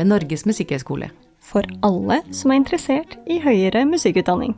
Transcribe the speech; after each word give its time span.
ved 0.00 0.08
Norges 0.08 0.46
musikkhøgskole. 0.48 1.10
For 1.44 1.66
alle 1.84 2.20
som 2.36 2.52
er 2.52 2.60
interessert 2.62 3.16
i 3.28 3.40
høyere 3.44 3.84
musikkutdanning. 3.88 4.56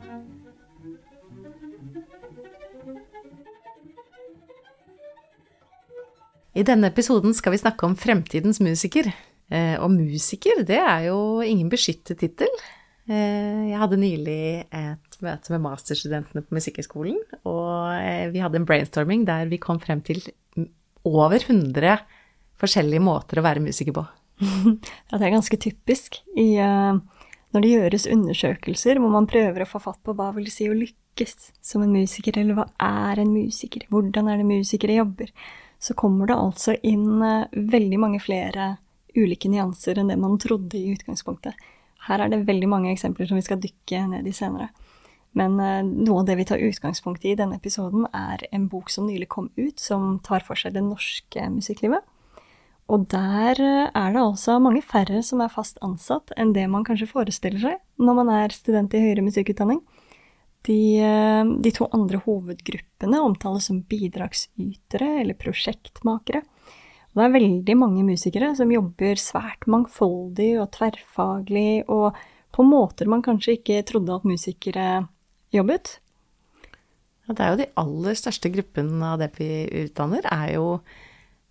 I 6.53 6.63
denne 6.67 6.91
episoden 6.91 7.33
skal 7.33 7.55
vi 7.55 7.61
snakke 7.63 7.87
om 7.87 7.97
fremtidens 7.97 8.61
musiker. 8.61 9.09
Eh, 9.49 9.75
og 9.81 9.89
musiker, 9.91 10.61
det 10.65 10.77
er 10.79 11.09
jo 11.09 11.41
ingen 11.41 11.71
beskyttet 11.71 12.21
tittel. 12.21 12.51
Eh, 13.09 13.71
jeg 13.71 13.79
hadde 13.81 13.99
nylig 13.99 14.43
et 14.69 15.17
møte 15.25 15.53
med 15.55 15.63
masterstudentene 15.65 16.45
på 16.45 16.55
Musikkhøgskolen, 16.55 17.17
og 17.49 17.89
eh, 17.97 18.29
vi 18.31 18.43
hadde 18.43 18.61
en 18.61 18.67
brainstorming 18.69 19.25
der 19.27 19.49
vi 19.51 19.59
kom 19.61 19.81
frem 19.83 20.03
til 20.05 20.21
over 21.03 21.41
100 21.41 21.97
forskjellige 22.61 23.03
måter 23.03 23.41
å 23.41 23.47
være 23.49 23.63
musiker 23.65 23.97
på. 23.97 24.05
Ja, 25.09 25.17
det 25.17 25.27
er 25.27 25.35
ganske 25.35 25.59
typisk 25.61 26.21
i, 26.39 26.57
når 26.57 27.63
det 27.63 27.71
gjøres 27.73 28.07
undersøkelser 28.09 29.01
hvor 29.01 29.13
man 29.13 29.29
prøver 29.29 29.63
å 29.63 29.69
få 29.69 29.81
fatt 29.83 30.01
på 30.05 30.15
hva 30.17 30.31
vil 30.35 30.47
det 30.49 30.55
si 30.55 30.69
å 30.69 30.77
lykkes 30.77 31.51
som 31.61 31.83
en 31.85 31.93
musiker, 31.93 32.39
eller 32.39 32.57
hva 32.57 32.67
er 32.81 33.21
en 33.21 33.33
musiker, 33.33 33.85
hvordan 33.93 34.31
er 34.31 34.41
det 34.41 34.47
musikere 34.49 34.97
jobber, 34.97 35.29
så 35.83 35.95
kommer 35.99 36.29
det 36.29 36.39
altså 36.39 36.77
inn 36.81 37.21
veldig 37.51 37.99
mange 37.99 38.21
flere 38.23 38.75
ulike 39.13 39.51
nyanser 39.51 39.99
enn 39.99 40.09
det 40.09 40.17
man 40.17 40.39
trodde 40.41 40.79
i 40.79 40.93
utgangspunktet. 40.95 41.53
Her 42.07 42.23
er 42.23 42.31
det 42.31 42.45
veldig 42.47 42.69
mange 42.71 42.91
eksempler 42.91 43.29
som 43.29 43.37
vi 43.37 43.45
skal 43.45 43.61
dykke 43.61 44.07
ned 44.11 44.27
i 44.27 44.35
senere. 44.35 44.71
Men 45.37 45.57
noe 45.57 46.21
av 46.21 46.27
det 46.27 46.37
vi 46.37 46.45
tar 46.45 46.61
utgangspunkt 46.61 47.23
i 47.25 47.33
i 47.33 47.37
denne 47.37 47.57
episoden, 47.57 48.05
er 48.13 48.45
en 48.53 48.67
bok 48.69 48.91
som 48.93 49.07
nylig 49.09 49.29
kom 49.33 49.49
ut, 49.57 49.79
som 49.81 50.19
tar 50.25 50.45
for 50.45 50.59
seg 50.59 50.75
det 50.75 50.83
norske 50.85 51.47
musikklivet. 51.49 52.05
Og 52.91 53.05
der 53.11 53.59
er 53.63 54.13
det 54.13 54.21
altså 54.21 54.57
mange 54.61 54.83
færre 54.83 55.21
som 55.23 55.41
er 55.41 55.51
fast 55.53 55.79
ansatt 55.85 56.33
enn 56.37 56.51
det 56.55 56.65
man 56.69 56.83
kanskje 56.85 57.09
forestiller 57.09 57.61
seg 57.61 58.03
når 58.03 58.17
man 58.19 58.31
er 58.35 58.55
student 58.55 58.93
i 58.93 59.01
høyere 59.05 59.23
musikkutdanning. 59.25 59.79
De, 60.67 60.79
de 61.63 61.71
to 61.75 61.87
andre 61.95 62.21
hovedgruppene 62.23 63.19
omtales 63.23 63.67
som 63.67 63.81
bidragsytere 63.87 65.09
eller 65.23 65.39
prosjektmakere. 65.39 66.43
Og 67.13 67.19
det 67.19 67.25
er 67.25 67.33
veldig 67.35 67.75
mange 67.77 68.03
musikere 68.07 68.53
som 68.57 68.71
jobber 68.73 69.19
svært 69.21 69.67
mangfoldig 69.69 70.53
og 70.63 70.71
tverrfaglig, 70.73 71.83
og 71.91 72.15
på 72.53 72.65
måter 72.65 73.09
man 73.11 73.21
kanskje 73.25 73.57
ikke 73.59 73.83
trodde 73.89 74.15
at 74.15 74.25
musikere 74.25 74.87
jobbet. 75.53 75.97
Ja, 77.27 77.35
det 77.35 77.43
er 77.43 77.51
jo 77.51 77.59
de 77.61 77.69
aller 77.83 78.17
største 78.17 78.49
gruppene 78.53 79.11
av 79.13 79.21
det 79.21 79.29
vi 79.37 79.49
utdanner, 79.83 80.25
er 80.25 80.55
jo 80.55 80.65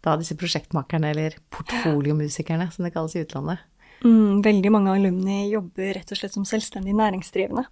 da 0.02 0.16
disse 0.18 0.36
prosjektmakerne, 0.38 1.12
eller 1.14 1.36
portfoliomusikerne, 1.54 2.70
som 2.74 2.84
det 2.84 2.92
kalles 2.94 3.14
i 3.16 3.22
utlandet. 3.22 3.62
Mm, 4.02 4.42
veldig 4.42 4.72
mange 4.74 4.94
alumni 4.96 5.44
jobber 5.52 5.94
rett 5.94 6.10
og 6.10 6.18
slett 6.18 6.34
som 6.34 6.46
selvstendig 6.48 6.94
næringsdrivende. 6.98 7.68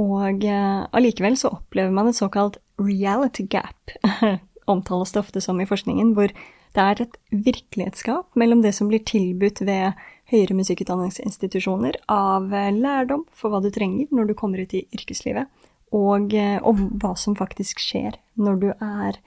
Og 0.00 0.44
eh, 0.44 1.36
så 1.38 1.52
opplever 1.54 1.90
man 1.90 2.10
et 2.10 2.18
såkalt 2.18 2.58
reality 2.78 3.46
gap, 3.48 3.94
omtales 4.66 5.12
det 5.12 5.20
ofte 5.20 5.40
som 5.40 5.60
i 5.60 5.66
forskningen, 5.66 6.12
hvor 6.14 6.28
det 6.74 6.82
er 6.82 7.02
et 7.04 7.16
virkelighetsskap 7.30 8.34
mellom 8.34 8.62
det 8.62 8.74
som 8.74 8.88
blir 8.90 9.04
tilbudt 9.06 9.62
ved 9.62 9.94
høyere 10.32 10.56
musikkutdanningsinstitusjoner 10.58 12.00
av 12.10 12.50
lærdom 12.74 13.22
for 13.30 13.52
hva 13.52 13.60
du 13.62 13.70
trenger 13.70 14.10
når 14.10 14.26
du 14.26 14.34
kommer 14.34 14.58
ut 14.58 14.74
i 14.74 14.82
yrkeslivet, 14.96 15.46
og, 15.94 16.34
og 16.34 16.80
hva 16.98 17.12
som 17.14 17.36
faktisk 17.38 17.78
skjer 17.78 18.18
når 18.34 18.58
du 18.58 18.68
er 18.72 19.20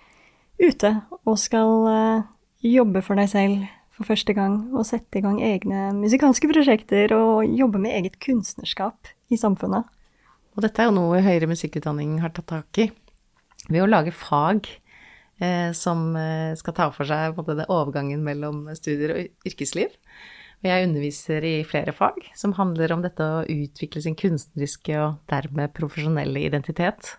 ute 0.62 0.94
og 1.24 1.36
skal 1.40 1.90
jobbe 2.66 3.04
for 3.06 3.20
deg 3.20 3.30
selv 3.32 3.66
for 3.98 4.10
første 4.12 4.34
gang 4.38 4.60
og 4.78 4.86
sette 4.86 5.20
i 5.20 5.24
gang 5.26 5.40
egne 5.42 5.92
musikalske 5.98 6.50
prosjekter 6.52 7.14
og 7.18 7.46
jobbe 7.50 7.82
med 7.82 7.96
eget 7.98 8.18
kunstnerskap 8.22 9.10
i 9.34 9.40
samfunnet. 9.40 9.86
Og 10.58 10.66
dette 10.66 10.82
er 10.82 10.90
jo 10.90 10.98
noe 10.98 11.22
høyere 11.22 11.50
musikkutdanning 11.50 12.18
har 12.24 12.34
tatt 12.34 12.50
tak 12.50 12.82
i 12.82 12.88
ved 13.68 13.84
å 13.84 13.90
lage 13.90 14.14
fag 14.16 14.70
eh, 15.42 15.70
som 15.78 16.10
skal 16.58 16.78
ta 16.78 16.90
for 16.94 17.10
seg 17.10 17.38
måte, 17.38 17.66
overgangen 17.70 18.24
mellom 18.26 18.66
studier 18.78 19.14
og 19.14 19.50
yrkesliv. 19.50 19.94
Og 20.64 20.70
jeg 20.72 20.88
underviser 20.88 21.46
i 21.46 21.56
flere 21.70 21.94
fag 21.94 22.32
som 22.38 22.56
handler 22.58 22.96
om 22.96 23.04
dette 23.06 23.22
å 23.22 23.46
utvikle 23.46 24.02
sin 24.02 24.18
kunstneriske 24.18 24.96
og 24.98 25.20
dermed 25.30 25.76
profesjonelle 25.78 26.42
identitet. 26.48 27.14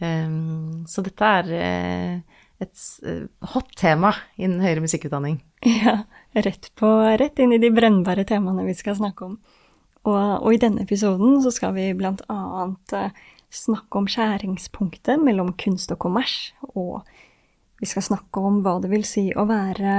Um, 0.00 0.84
så 0.88 1.04
dette 1.04 1.30
er 1.40 1.52
uh, 1.56 2.40
et 2.64 2.86
uh, 3.06 3.26
hot 3.54 3.70
tema 3.80 4.12
innen 4.36 4.64
høyere 4.64 4.84
musikkutdanning. 4.84 5.38
Ja, 5.66 6.02
rett, 6.36 6.70
på, 6.76 6.90
rett 7.20 7.40
inn 7.42 7.54
i 7.56 7.60
de 7.62 7.72
brennbare 7.74 8.26
temaene 8.28 8.66
vi 8.66 8.76
skal 8.76 8.98
snakke 8.98 9.30
om. 9.30 9.38
Og, 10.06 10.16
og 10.16 10.50
i 10.54 10.60
denne 10.62 10.84
episoden 10.84 11.40
så 11.42 11.50
skal 11.54 11.74
vi 11.74 11.88
annet 11.90 12.94
uh, 12.94 13.24
snakke 13.52 13.98
om 13.98 14.08
skjæringspunktet 14.10 15.20
mellom 15.22 15.54
kunst 15.58 15.92
og 15.94 16.00
kommers, 16.04 16.52
og 16.74 17.06
vi 17.80 17.88
skal 17.88 18.04
snakke 18.04 18.40
om 18.40 18.62
hva 18.64 18.78
det 18.82 18.90
vil 18.92 19.04
si 19.06 19.28
å 19.36 19.44
være 19.48 19.94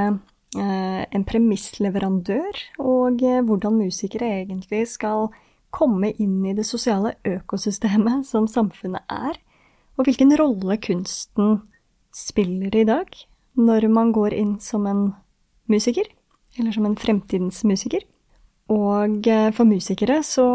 eh, 0.57 1.03
en 1.05 1.25
premissleverandør, 1.27 2.63
og 2.81 3.21
eh, 3.25 3.43
hvordan 3.45 3.77
musikere 3.81 4.29
egentlig 4.41 4.87
skal 4.93 5.29
komme 5.73 6.13
inn 6.21 6.39
i 6.47 6.55
det 6.57 6.65
sosiale 6.65 7.15
økosystemet 7.27 8.25
som 8.31 8.47
samfunnet 8.49 9.05
er, 9.11 9.37
og 9.97 10.07
hvilken 10.07 10.33
rolle 10.37 10.77
kunsten 10.81 11.61
spiller 12.15 12.75
i 12.75 12.85
dag 12.87 13.09
når 13.57 13.87
man 13.89 14.13
går 14.13 14.35
inn 14.37 14.57
som 14.61 14.85
en 14.85 15.07
musiker, 15.69 16.05
eller 16.57 16.73
som 16.73 16.85
en 16.85 16.97
fremtidens 16.97 17.63
musiker. 17.67 18.05
Og 18.73 19.27
eh, 19.27 19.49
for 19.55 19.69
musikere 19.69 20.19
så 20.25 20.45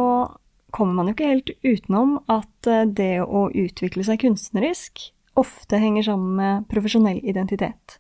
kommer 0.73 0.97
man 0.97 1.11
jo 1.11 1.17
ikke 1.17 1.33
helt 1.33 1.51
utenom 1.67 2.15
at 2.33 2.71
det 2.97 3.19
å 3.25 3.49
utvikle 3.51 4.07
seg 4.07 4.23
kunstnerisk 4.23 5.11
ofte 5.39 5.81
henger 5.81 6.07
sammen 6.07 6.37
med 6.39 6.69
profesjonell 6.71 7.21
identitet. 7.25 7.99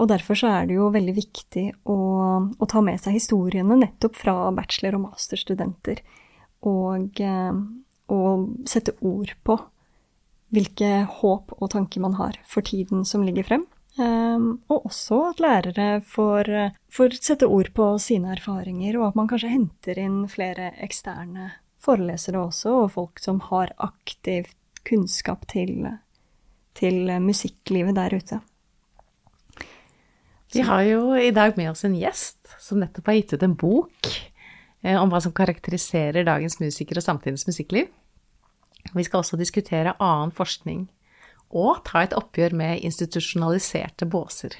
Og 0.00 0.08
derfor 0.08 0.38
så 0.38 0.48
er 0.48 0.68
det 0.68 0.78
jo 0.78 0.88
veldig 0.92 1.14
viktig 1.16 1.66
å, 1.90 1.96
å 2.48 2.68
ta 2.70 2.80
med 2.84 3.00
seg 3.02 3.18
historiene 3.18 3.76
nettopp 3.78 4.16
fra 4.16 4.34
bachelor- 4.54 4.96
og 4.96 5.04
masterstudenter, 5.10 6.00
og, 6.68 7.20
eh, 7.20 7.60
og 8.14 8.68
sette 8.70 8.96
ord 9.04 9.34
på 9.44 9.58
hvilke 10.52 10.90
håp 11.20 11.54
og 11.58 11.70
tanker 11.72 12.02
man 12.04 12.18
har 12.18 12.36
for 12.48 12.64
tiden 12.66 13.06
som 13.08 13.24
ligger 13.26 13.46
frem. 13.48 13.66
Um, 13.98 14.62
og 14.72 14.86
også 14.88 15.18
at 15.30 15.40
lærere 15.42 15.88
får, 16.08 16.48
får, 16.92 17.16
sette 17.20 17.48
ord 17.48 17.68
på 17.76 17.90
sine 18.00 18.30
erfaringer, 18.32 18.96
og 19.00 19.10
at 19.10 19.18
man 19.18 19.28
kanskje 19.28 19.52
henter 19.52 20.00
inn 20.00 20.22
flere 20.32 20.70
eksterne 20.80 21.50
forelesere 21.82 22.40
også, 22.40 22.72
og 22.84 22.94
folk 22.94 23.20
som 23.20 23.40
har 23.50 23.74
aktiv 23.82 24.48
kunnskap 24.86 25.44
til, 25.50 25.90
til 26.78 27.12
musikklivet 27.22 27.98
der 27.98 28.16
ute. 28.16 28.40
Vi 30.52 30.64
har 30.68 30.82
jo 30.84 31.14
i 31.16 31.32
dag 31.32 31.56
med 31.56 31.70
oss 31.70 31.84
en 31.88 31.96
gjest 31.96 32.56
som 32.60 32.82
nettopp 32.82 33.08
har 33.08 33.16
gitt 33.16 33.32
ut 33.32 33.44
en 33.46 33.56
bok 33.56 34.08
eh, 34.84 34.98
om 34.98 35.08
hva 35.08 35.20
som 35.24 35.32
karakteriserer 35.32 36.26
dagens 36.28 36.58
musikere 36.60 37.00
og 37.00 37.06
samtidens 37.06 37.46
musikkliv. 37.48 37.88
Vi 38.92 39.04
skal 39.06 39.22
også 39.22 39.38
diskutere 39.40 39.94
annen 40.02 40.34
forskning 40.34 40.88
og 41.52 41.82
ta 41.86 42.02
et 42.02 42.14
oppgjør 42.16 42.54
med 42.56 42.84
institusjonaliserte 42.84 44.08
båser. 44.08 44.56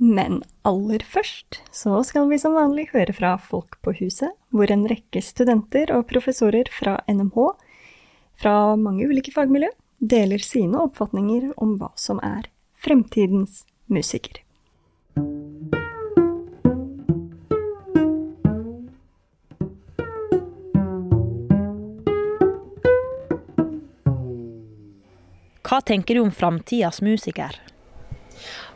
Men 0.00 0.38
aller 0.64 1.02
først 1.04 1.58
så 1.76 1.98
skal 2.08 2.30
vi 2.30 2.38
som 2.40 2.56
vanlig 2.56 2.86
høre 2.94 3.12
fra 3.16 3.34
folk 3.36 3.76
på 3.84 3.92
huset, 3.98 4.32
hvor 4.48 4.72
en 4.72 4.86
rekke 4.88 5.20
studenter 5.24 5.92
og 5.92 6.06
professorer 6.08 6.70
fra 6.72 6.96
NMH, 7.08 7.36
fra 8.40 8.54
mange 8.80 9.08
ulike 9.08 9.34
fagmiljø, 9.34 9.68
deler 10.00 10.40
sine 10.40 10.80
oppfatninger 10.80 11.50
om 11.60 11.76
hva 11.80 11.92
som 12.00 12.20
er 12.24 12.48
fremtidens 12.80 13.66
musiker. 13.92 14.40
Hva 25.70 25.78
tenker 25.86 26.14
du 26.14 26.20
om 26.20 26.32
framtidas 26.34 26.98
musiker? 27.00 27.54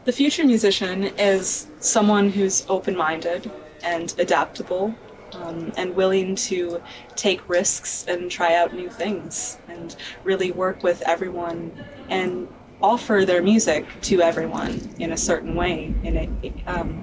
The 0.05 0.13
future 0.13 0.45
musician 0.47 1.03
is 1.19 1.67
someone 1.81 2.31
who's 2.31 2.65
open 2.69 2.97
minded 2.97 3.51
and 3.83 4.15
adaptable 4.19 4.95
um, 5.33 5.73
and 5.77 5.97
willing 5.97 6.37
to 6.37 6.81
take 7.17 7.41
risks 7.49 8.05
and 8.07 8.31
try 8.31 8.55
out 8.55 8.75
new 8.75 8.89
things 8.89 9.59
and 9.69 9.97
really 10.23 10.53
work 10.53 10.85
with 10.85 11.03
everyone 11.03 11.73
and 12.11 12.47
offer 12.81 13.25
their 13.27 13.43
music 13.43 13.85
to 14.03 14.23
everyone 14.23 14.79
in 15.01 15.11
a 15.11 15.17
certain 15.17 15.57
way 15.57 15.93
in, 16.05 16.17
a, 16.17 16.29
um, 16.69 17.03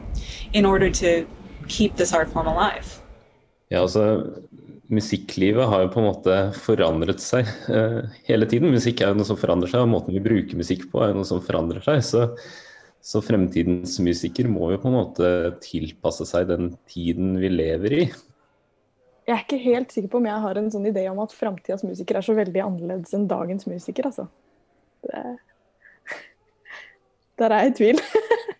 in 0.53 0.65
order 0.65 0.89
to 0.89 1.27
keep 1.67 1.97
this 1.97 2.13
art 2.13 2.31
form 2.31 2.47
alive. 2.47 3.01
Ja, 3.67 3.79
altså 3.81 4.27
Musikklivet 4.91 5.69
har 5.71 5.85
jo 5.85 5.91
på 5.93 6.01
en 6.01 6.09
måte 6.09 6.37
forandret 6.59 7.21
seg 7.23 7.47
uh, 7.71 8.01
hele 8.27 8.47
tiden. 8.49 8.73
Musikk 8.73 8.99
er 8.99 9.13
jo 9.13 9.21
noe 9.21 9.27
som 9.29 9.39
forandrer 9.39 9.71
seg, 9.71 9.85
og 9.85 9.93
måten 9.93 10.17
vi 10.17 10.23
bruker 10.23 10.59
musikk 10.59 10.89
på 10.91 10.99
er 10.99 11.13
jo 11.13 11.21
noe 11.21 11.29
som 11.29 11.39
forandrer 11.45 11.83
seg. 11.85 12.01
Så, 12.03 12.25
så 12.99 13.21
fremtidens 13.23 13.95
musiker 14.03 14.49
må 14.51 14.73
jo 14.73 14.81
på 14.83 14.91
en 14.91 14.97
måte 14.97 15.29
tilpasse 15.63 16.27
seg 16.27 16.51
den 16.51 16.73
tiden 16.91 17.37
vi 17.39 17.53
lever 17.53 17.97
i. 18.01 18.03
Jeg 19.31 19.35
er 19.37 19.43
ikke 19.45 19.61
helt 19.63 19.93
sikker 19.93 20.11
på 20.11 20.19
om 20.19 20.27
jeg 20.27 20.43
har 20.43 20.59
en 20.59 20.69
sånn 20.73 20.89
idé 20.89 21.05
om 21.07 21.19
at 21.23 21.33
framtidas 21.37 21.85
musiker 21.87 22.17
er 22.19 22.25
så 22.25 22.35
veldig 22.35 22.63
annerledes 22.65 23.15
enn 23.15 23.29
dagens 23.31 23.69
musiker, 23.69 24.11
altså. 24.11 24.27
Det... 25.07 25.21
Der 27.39 27.55
er 27.55 27.63
jeg 27.63 27.71
i 27.71 27.75
tvil. 27.79 28.01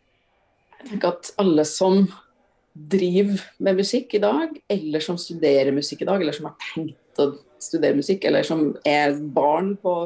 jeg 0.80 0.92
tenker 0.94 1.12
at 1.12 1.34
alle 1.44 1.68
som 1.68 2.06
driver 2.74 3.42
med 3.60 3.80
musikk 3.82 4.14
i 4.16 4.22
dag, 4.24 4.54
eller 4.72 5.04
som 5.04 5.18
studerer 5.20 5.74
musikk 5.76 6.04
i 6.04 6.10
dag, 6.10 6.22
eller 6.22 6.36
som 6.36 6.48
har 6.48 6.56
tenkt 6.72 7.20
å 7.20 7.34
studere 7.62 7.98
musikk, 7.98 8.26
eller 8.26 8.46
som 8.48 8.70
er 8.88 9.18
barn 9.36 9.76
på 9.82 9.96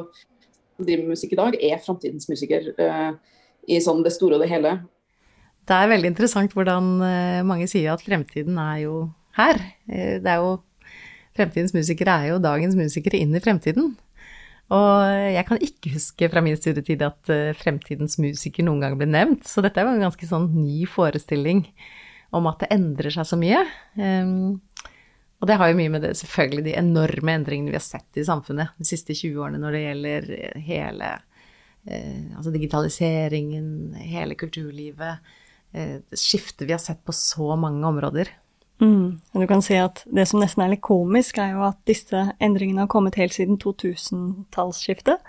driver 0.84 1.06
med 1.06 1.14
musikk 1.14 1.34
i 1.34 1.40
dag, 1.40 1.56
er 1.56 1.82
framtidens 1.84 2.28
musiker 2.30 2.70
uh, 2.80 3.12
i 3.68 3.80
sånn 3.82 4.04
det 4.04 4.14
store 4.16 4.36
og 4.36 4.44
det 4.44 4.50
hele. 4.50 4.76
Det 5.66 5.76
er 5.76 5.90
veldig 5.90 6.12
interessant 6.12 6.54
hvordan 6.54 6.90
uh, 7.02 7.44
mange 7.48 7.68
sier 7.70 7.94
at 7.94 8.04
fremtiden 8.04 8.58
er 8.60 8.82
jo 8.84 8.96
her. 9.38 9.60
Uh, 9.90 10.16
det 10.22 10.32
er 10.32 10.42
jo 10.44 10.56
Fremtidens 11.36 11.74
musikere 11.76 12.14
er 12.16 12.30
jo 12.30 12.36
dagens 12.40 12.72
musikere 12.78 13.18
inn 13.20 13.34
i 13.36 13.40
fremtiden. 13.44 13.90
Og 14.72 14.92
jeg 15.34 15.44
kan 15.44 15.58
ikke 15.60 15.90
huske 15.92 16.30
fra 16.32 16.40
min 16.40 16.56
studietid 16.56 17.02
at 17.04 17.28
fremtidens 17.60 18.16
musiker 18.16 18.64
noen 18.64 18.80
gang 18.80 18.96
ble 18.96 19.04
nevnt, 19.04 19.44
så 19.44 19.60
dette 19.60 19.82
er 19.82 19.84
jo 19.84 19.98
en 19.98 20.06
ganske 20.06 20.28
sånn 20.30 20.46
ny 20.56 20.86
forestilling 20.88 21.60
om 22.34 22.48
at 22.50 22.64
det 22.64 22.72
endrer 22.74 23.14
seg 23.14 23.28
så 23.28 23.38
mye. 23.38 23.62
Um, 23.94 24.58
og 25.36 25.50
det 25.50 25.58
har 25.60 25.70
jo 25.70 25.78
mye 25.78 25.92
med 25.92 26.04
det, 26.06 26.14
selvfølgelig 26.16 26.64
de 26.64 26.76
enorme 26.80 27.34
endringene 27.38 27.72
vi 27.72 27.78
har 27.78 27.84
sett 27.84 28.18
i 28.18 28.24
samfunnet 28.24 28.72
de 28.80 28.88
siste 28.88 29.14
20 29.14 29.42
årene 29.44 29.60
når 29.60 29.76
det 29.76 29.82
gjelder 29.82 30.30
hele 30.64 31.10
eh, 31.84 32.32
altså 32.32 32.52
digitaliseringen, 32.54 33.68
hele 34.00 34.38
kulturlivet, 34.40 35.28
eh, 35.76 35.98
skiftet 36.16 36.64
vi 36.64 36.72
har 36.72 36.80
sett 36.80 37.04
på 37.04 37.12
så 37.12 37.52
mange 37.60 37.84
områder. 37.86 38.32
Mm. 38.80 39.20
Du 39.32 39.46
kan 39.48 39.62
si 39.64 39.76
at 39.80 40.02
Det 40.04 40.26
som 40.28 40.40
nesten 40.40 40.62
er 40.64 40.74
litt 40.74 40.84
komisk, 40.84 41.38
er 41.40 41.54
jo 41.56 41.64
at 41.68 41.78
disse 41.88 42.26
endringene 42.40 42.84
har 42.84 42.92
kommet 42.92 43.16
helt 43.20 43.36
siden 43.36 43.60
2000-tallsskiftet. 43.60 45.20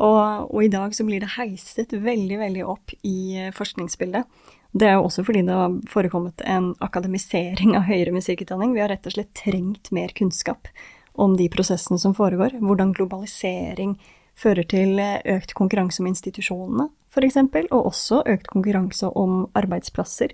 Og, 0.00 0.48
og, 0.48 0.60
i 0.64 0.72
dag 0.72 0.94
så 0.96 1.04
blir 1.04 1.20
det 1.20 1.34
heiset 1.36 1.92
veldig, 1.92 2.38
veldig 2.40 2.64
opp 2.64 2.96
i 3.04 3.36
eh, 3.36 3.52
forskningsbildet. 3.52 4.24
Det 4.70 4.86
er 4.86 4.98
jo 4.98 5.08
også 5.08 5.24
fordi 5.26 5.42
det 5.46 5.56
har 5.56 5.74
forekommet 5.90 6.44
en 6.46 6.72
akademisering 6.84 7.74
av 7.78 7.88
høyere 7.88 8.14
musikkutdanning. 8.14 8.74
Vi 8.76 8.82
har 8.84 8.92
rett 8.92 9.08
og 9.08 9.16
slett 9.16 9.32
trengt 9.38 9.90
mer 9.94 10.14
kunnskap 10.14 10.70
om 11.18 11.34
de 11.36 11.48
prosessene 11.50 11.98
som 11.98 12.14
foregår. 12.14 12.54
Hvordan 12.62 12.94
globalisering 12.94 13.96
fører 14.38 14.64
til 14.70 15.00
økt 15.00 15.52
konkurranse 15.58 16.00
om 16.02 16.08
institusjonene, 16.08 16.86
f.eks., 17.10 17.40
og 17.74 17.90
også 17.90 18.22
økt 18.30 18.48
konkurranse 18.52 19.10
om 19.18 19.42
arbeidsplasser. 19.58 20.32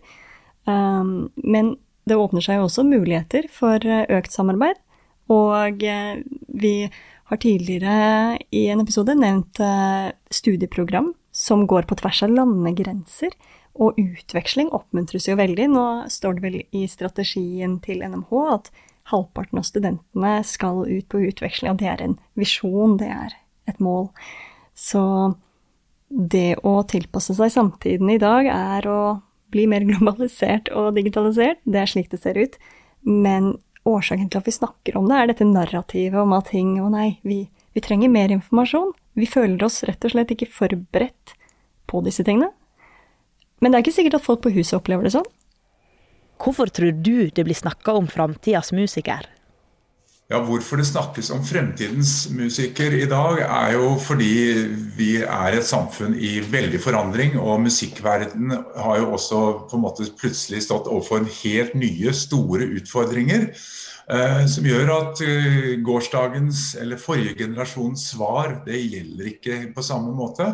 Um, 0.69 1.33
men 1.41 1.75
det 2.07 2.19
åpner 2.21 2.45
seg 2.45 2.61
jo 2.61 2.69
også 2.69 2.85
muligheter 2.87 3.49
for 3.51 3.83
økt 3.83 4.35
samarbeid, 4.35 4.79
og 5.33 5.83
eh, 5.83 6.21
vi 6.55 6.87
har 7.27 7.41
tidligere 7.43 8.39
i 8.55 8.69
en 8.71 8.83
episode 8.85 9.17
nevnt 9.19 9.59
eh, 9.59 10.13
studieprogram 10.31 11.11
som 11.35 11.65
går 11.67 11.89
på 11.91 11.99
tvers 11.99 12.23
av 12.23 12.35
landegrenser 12.37 13.35
og 13.77 13.99
utveksling 14.01 14.71
oppmuntres 14.75 15.29
jo 15.29 15.37
veldig. 15.39 15.69
Nå 15.73 15.87
står 16.13 16.37
det 16.37 16.45
vel 16.45 16.59
i 16.77 16.85
strategien 16.91 17.79
til 17.85 18.05
NMH 18.07 18.33
at 18.53 18.71
halvparten 19.13 19.61
av 19.61 19.67
studentene 19.69 20.33
skal 20.47 20.83
ut 20.87 21.09
på 21.13 21.23
utveksling, 21.29 21.73
og 21.73 21.83
det 21.83 21.91
er 21.93 22.03
en 22.03 22.17
visjon, 22.39 22.97
det 23.01 23.11
er 23.13 23.37
et 23.71 23.83
mål. 23.83 24.09
Så 24.77 25.03
det 26.09 26.59
å 26.67 26.81
tilpasse 26.87 27.35
seg 27.37 27.53
samtiden 27.53 28.11
i 28.13 28.21
dag 28.23 28.49
er 28.51 28.89
å 28.91 29.01
bli 29.55 29.67
mer 29.71 29.87
globalisert 29.89 30.71
og 30.75 30.95
digitalisert. 30.99 31.63
Det 31.65 31.83
er 31.83 31.91
slik 31.91 32.11
det 32.13 32.23
ser 32.23 32.39
ut. 32.39 32.59
Men 33.07 33.55
årsaken 33.87 34.31
til 34.31 34.43
at 34.43 34.49
vi 34.49 34.55
snakker 34.55 34.99
om 34.99 35.09
det, 35.11 35.19
er 35.19 35.31
dette 35.31 35.47
narrativet 35.47 36.19
om 36.19 36.35
at 36.37 36.51
ting 36.51 36.75
Å 36.83 36.91
nei, 36.91 37.19
vi, 37.23 37.45
vi 37.75 37.83
trenger 37.83 38.13
mer 38.13 38.35
informasjon. 38.35 38.93
Vi 39.17 39.29
føler 39.31 39.63
oss 39.65 39.83
rett 39.89 40.05
og 40.05 40.13
slett 40.13 40.35
ikke 40.35 40.51
forberedt 40.53 41.37
på 41.87 42.03
disse 42.05 42.27
tingene. 42.27 42.51
Men 43.61 43.73
det 43.73 43.79
er 43.79 43.87
ikke 43.87 43.97
sikkert 43.97 44.19
at 44.21 44.27
folk 44.27 44.43
på 44.45 44.53
huset 44.57 44.77
opplever 44.79 45.07
det 45.07 45.15
sånn. 45.17 45.29
Hvorfor 46.43 46.69
tror 46.69 46.93
du 46.93 47.31
det 47.33 47.47
blir 47.47 47.57
snakka 47.57 47.95
om 47.97 48.09
framtidas 48.11 48.73
musiker? 48.77 49.25
Ja, 50.27 50.41
Hvorfor 50.43 50.81
det 50.81 50.89
snakkes 50.89 51.29
om 51.31 51.45
fremtidens 51.47 52.27
musiker 52.35 52.91
i 52.99 53.07
dag, 53.07 53.39
er 53.47 53.77
jo 53.77 53.93
fordi 54.03 54.67
vi 54.99 55.21
er 55.23 55.55
et 55.55 55.69
samfunn 55.69 56.17
i 56.19 56.41
veldig 56.51 56.81
forandring. 56.83 57.37
Og 57.39 57.63
musikkverden 57.63 58.51
har 58.75 58.99
jo 58.99 59.13
også 59.15 59.43
på 59.71 59.79
en 59.79 59.85
måte 59.85 60.09
plutselig 60.19 60.65
stått 60.67 60.91
overfor 60.91 61.23
helt 61.45 61.79
nye, 61.79 62.11
store 62.11 62.67
utfordringer. 62.81 63.53
Eh, 64.07 64.43
som 64.51 64.67
gjør 64.67 64.91
at 64.97 65.23
eh, 65.23 65.79
gårsdagens 65.87 66.75
eller 66.83 66.99
forrige 66.99 67.39
generasjons 67.41 68.05
svar 68.13 68.61
det 68.67 68.83
gjelder 68.83 69.31
ikke 69.31 69.63
på 69.75 69.83
samme 69.83 70.11
måte. 70.15 70.51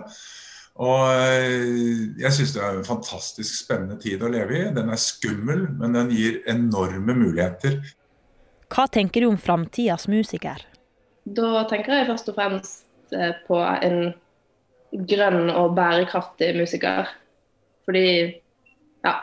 Og 0.81 1.03
eh, 1.13 2.15
jeg 2.23 2.33
syns 2.33 2.55
det 2.55 2.63
er 2.65 2.79
en 2.79 2.87
fantastisk 2.87 3.59
spennende 3.59 3.99
tid 4.01 4.23
å 4.25 4.31
leve 4.33 4.57
i. 4.57 4.63
Den 4.73 4.93
er 4.93 5.01
skummel, 5.01 5.67
men 5.77 5.99
den 5.99 6.13
gir 6.15 6.41
enorme 6.49 7.17
muligheter. 7.17 7.83
Hva 8.73 8.87
tenker 8.89 9.21
du 9.21 9.29
om 9.29 9.41
framtidas 9.41 10.09
musiker? 10.09 10.65
Da 11.29 11.67
tenker 11.71 11.99
jeg 11.99 12.09
først 12.09 12.31
og 12.33 12.39
fremst 12.39 13.13
eh, 13.13 13.35
på 13.47 13.61
en 13.61 14.15
grønn 14.93 15.53
og 15.53 15.77
bærekraftig 15.77 16.55
musiker. 16.57 17.11
Fordi 17.85 18.07
ja, 19.05 19.15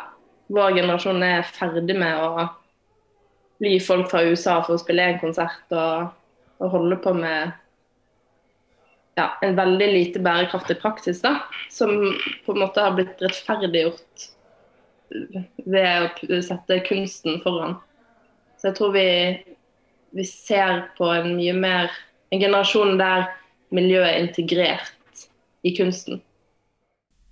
vår 0.53 0.77
generasjon 0.77 1.25
er 1.25 1.49
ferdig 1.49 1.97
med 1.97 2.13
å 2.21 2.45
bli 3.59 3.75
folk 3.83 4.09
fra 4.11 4.21
USA 4.27 4.59
for 4.63 4.77
å 4.77 4.81
spille 4.81 5.07
en 5.09 5.19
konsert 5.21 5.73
og, 5.75 6.13
og 6.61 6.73
holde 6.75 6.99
på 7.03 7.13
med 7.17 7.57
ja, 9.19 9.27
en 9.41 9.55
veldig 9.57 9.87
lite 9.93 10.21
bærekraftig 10.23 10.79
praksis, 10.81 11.21
da, 11.21 11.35
som 11.71 11.91
på 12.45 12.55
en 12.55 12.63
måte 12.63 12.83
har 12.83 12.95
blitt 12.97 13.19
rettferdiggjort 13.23 14.29
ved 15.65 16.23
å 16.29 16.41
sette 16.45 16.79
kunsten 16.85 17.39
foran. 17.43 17.77
Så 18.59 18.69
jeg 18.69 18.77
tror 18.77 18.93
vi, 18.93 19.09
vi 20.15 20.25
ser 20.27 20.85
på 20.97 21.09
en 21.15 21.33
mye 21.37 21.55
mer 21.57 21.91
En 22.29 22.37
generasjon 22.37 22.99
der 22.99 23.23
miljøet 23.73 24.05
er 24.05 24.19
integrert 24.21 25.21
i 25.65 25.71
kunsten. 25.73 26.19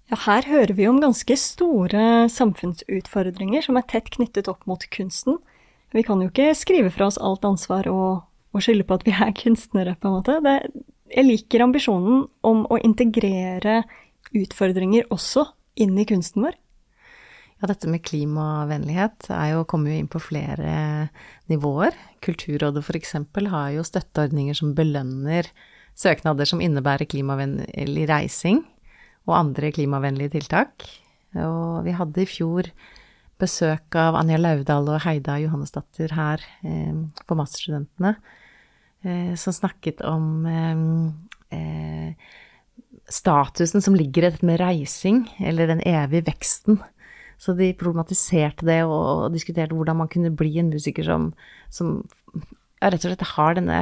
Ja, 0.10 0.18
her 0.24 0.48
hører 0.50 0.74
vi 0.74 0.88
om 0.90 0.98
ganske 1.04 1.36
store 1.38 2.26
samfunnsutfordringer 2.34 3.62
som 3.62 3.78
er 3.78 3.86
tett 3.92 4.10
knyttet 4.16 4.50
opp 4.50 4.66
mot 4.66 4.82
kunsten. 4.90 5.38
Vi 5.94 6.02
kan 6.08 6.24
jo 6.24 6.32
ikke 6.32 6.56
skrive 6.58 6.90
fra 6.96 7.12
oss 7.12 7.20
alt 7.22 7.46
ansvar 7.46 7.86
og, 7.92 8.24
og 8.58 8.66
skylde 8.66 8.88
på 8.90 8.98
at 8.98 9.06
vi 9.06 9.14
er 9.14 9.38
kunstnere, 9.38 9.94
på 10.02 10.10
en 10.10 10.18
måte. 10.18 10.40
Det, 10.42 10.58
jeg 11.12 11.28
liker 11.28 11.64
ambisjonen 11.66 12.26
om 12.48 12.66
å 12.70 12.80
integrere 12.84 13.82
utfordringer 14.36 15.08
også 15.14 15.46
inn 15.80 15.98
i 16.00 16.06
kunsten 16.10 16.48
vår. 16.48 16.58
Ja, 17.58 17.70
dette 17.72 17.90
med 17.90 18.04
klimavennlighet 18.06 19.32
er 19.34 19.56
jo, 19.56 19.64
kommer 19.66 19.90
jo 19.90 19.98
inn 19.98 20.10
på 20.12 20.22
flere 20.22 21.08
nivåer. 21.50 21.96
Kulturrådet 22.22 22.84
f.eks. 22.84 23.16
har 23.50 23.72
jo 23.74 23.86
støtteordninger 23.88 24.58
som 24.58 24.76
belønner 24.78 25.50
søknader 25.98 26.46
som 26.46 26.62
innebærer 26.62 27.10
klimavennlig 27.10 28.06
reising 28.12 28.62
og 29.26 29.40
andre 29.40 29.72
klimavennlige 29.74 30.36
tiltak. 30.38 30.86
Og 31.38 31.82
vi 31.88 31.96
hadde 31.98 32.22
i 32.24 32.30
fjor 32.30 32.70
besøk 33.42 33.98
av 33.98 34.20
Anja 34.20 34.38
Laudal 34.38 34.90
og 34.94 35.02
Heida 35.06 35.40
Johannesdatter 35.42 36.14
her 36.18 36.44
eh, 36.66 36.94
på 37.26 37.38
masterstudentene 37.38 38.16
som 39.38 39.54
snakket 39.54 40.02
om 40.06 40.46
eh, 40.46 41.58
eh, 41.58 42.14
statusen 43.10 43.84
som 43.84 43.96
ligger 43.96 44.26
i 44.26 44.32
dette 44.32 44.48
med 44.48 44.60
reising, 44.62 45.26
eller 45.40 45.70
den 45.70 45.84
evige 45.86 46.28
veksten. 46.32 46.82
Så 47.38 47.54
de 47.54 47.70
problematiserte 47.78 48.66
det 48.66 48.82
og, 48.90 49.30
diskuterte 49.34 49.78
hvordan 49.78 50.00
man 50.02 50.10
kunne 50.10 50.34
bli 50.34 50.58
en 50.60 50.72
musiker 50.74 51.06
som, 51.06 51.30
som 51.70 52.00
ja, 52.82 52.90
rett 52.90 53.04
og 53.06 53.12
slett 53.12 53.28
har 53.36 53.58
denne 53.58 53.78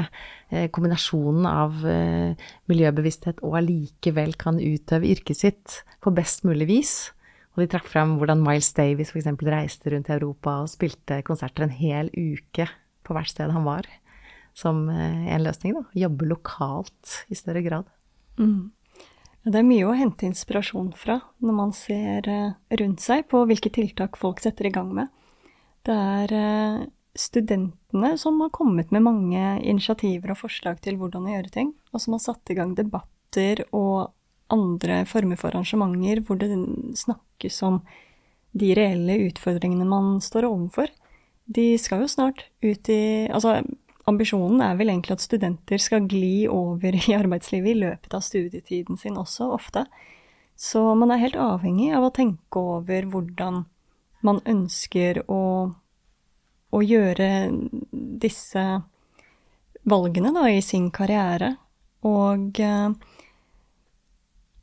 kombinasjonen 0.75 1.47
av 1.47 1.79
miljøbevissthet 2.69 3.39
og 3.47 3.55
allikevel 3.61 4.35
kan 4.39 4.59
utøve 4.59 5.07
yrket 5.15 5.39
sitt 5.39 5.79
på 6.03 6.13
best 6.15 6.43
mulig 6.47 6.67
vis. 6.69 6.93
Og 7.55 7.63
de 7.63 7.69
trakk 7.71 7.87
frem 7.87 8.17
hvordan 8.19 8.43
Miles 8.43 8.73
Davis 8.75 9.13
f.eks. 9.15 9.31
reiste 9.47 9.91
rundt 9.91 10.11
i 10.11 10.17
Europa 10.17 10.59
og 10.61 10.71
spilte 10.71 11.21
konserter 11.27 11.63
en 11.65 11.75
hel 11.75 12.11
uke 12.11 12.67
på 13.07 13.15
hvert 13.15 13.31
sted 13.31 13.55
han 13.55 13.67
var, 13.67 13.87
som 14.55 14.87
eh, 14.89 15.27
en 15.35 15.43
løsning, 15.43 15.75
da. 15.75 15.83
Jobbe 16.05 16.29
lokalt 16.29 17.19
i 17.27 17.37
større 17.37 17.61
grad. 17.65 17.91
Mm. 18.39 18.71
Det 19.45 19.59
er 19.59 19.67
mye 19.67 19.85
å 19.85 19.93
hente 19.93 20.25
inspirasjon 20.25 20.89
fra 20.97 21.19
når 21.43 21.57
man 21.59 21.73
ser 21.75 22.29
eh, 22.31 22.55
rundt 22.79 23.03
seg 23.03 23.27
på 23.29 23.43
hvilke 23.45 23.69
tiltak 23.73 24.17
folk 24.17 24.41
setter 24.41 24.69
i 24.69 24.73
gang 24.73 24.89
med. 24.95 25.11
Det 25.85 25.93
er 25.93 26.33
eh, 26.33 26.85
studentene 27.15 28.15
som 28.19 28.39
har 28.41 28.53
kommet 28.55 28.89
med 28.95 29.05
mange 29.05 29.43
initiativer 29.61 30.33
og 30.33 30.41
forslag 30.41 30.81
til 30.83 30.97
hvordan 30.99 31.27
å 31.27 31.35
gjøre 31.35 31.53
ting, 31.53 31.75
og 31.93 32.01
som 32.01 32.15
har 32.17 32.23
satt 32.25 32.51
i 32.51 32.57
gang 32.57 32.73
debatter 32.77 33.61
og 33.69 34.15
andre 34.53 35.03
former 35.09 35.39
for 35.39 35.53
arrangementer 35.53 36.21
hvor 36.25 36.37
det 36.41 36.51
snakkes 36.97 37.61
om 37.65 37.79
de 38.55 38.73
reelle 38.77 39.17
utfordringene 39.27 39.87
man 39.87 40.19
står 40.23 40.47
overfor. 40.47 40.91
De 41.45 41.75
skal 41.77 42.05
jo 42.05 42.09
snart 42.09 42.47
ut 42.65 42.89
i 42.89 43.27
Altså, 43.29 43.59
ambisjonen 44.09 44.61
er 44.61 44.75
vel 44.79 44.91
egentlig 44.93 45.15
at 45.17 45.23
studenter 45.23 45.81
skal 45.81 46.05
gli 46.09 46.45
over 46.51 46.97
i 46.97 47.15
arbeidslivet 47.17 47.71
i 47.73 47.79
løpet 47.85 48.13
av 48.13 48.23
studietiden 48.25 48.99
sin 49.01 49.17
også, 49.17 49.49
ofte. 49.55 49.85
Så 50.55 50.81
man 50.95 51.11
er 51.11 51.23
helt 51.23 51.39
avhengig 51.39 51.91
av 51.95 52.07
å 52.07 52.13
tenke 52.15 52.61
over 52.77 53.09
hvordan 53.11 53.65
man 54.25 54.39
ønsker 54.47 55.23
å, 55.29 55.43
å 56.71 56.79
gjøre 56.81 57.29
disse 57.91 58.63
valgene 59.85 60.31
da, 60.33 60.47
i 60.49 60.63
sin 60.65 60.87
karriere. 60.93 61.51
Og 62.05 62.61
eh, 62.61 62.95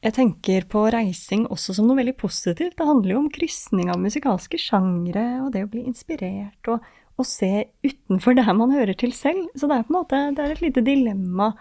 jeg 0.02 0.16
tenker 0.16 0.66
på 0.70 0.86
reising 0.90 1.44
også 1.52 1.76
som 1.76 1.86
noe 1.86 2.00
veldig 2.00 2.16
positivt. 2.18 2.74
Det 2.78 2.88
handler 2.88 3.14
jo 3.14 3.20
om 3.22 3.30
krysning 3.30 3.92
av 3.92 4.00
musikalske 4.02 4.58
sjangre, 4.58 5.26
og 5.44 5.52
det 5.54 5.66
å 5.66 5.70
bli 5.70 5.84
inspirert, 5.86 6.72
og, 6.72 6.82
og, 7.18 7.26
se 7.28 7.68
utenfor 7.84 8.34
der 8.38 8.50
man 8.56 8.72
hører 8.74 8.96
til 8.98 9.12
selv. 9.16 9.46
Så 9.54 9.68
det 9.68 9.78
er 9.78 9.86
på 9.86 9.92
en 9.92 9.98
måte 10.00 10.20
det 10.36 10.44
er 10.44 10.54
et 10.54 10.64
lite 10.64 10.84
dilemma 10.84 11.52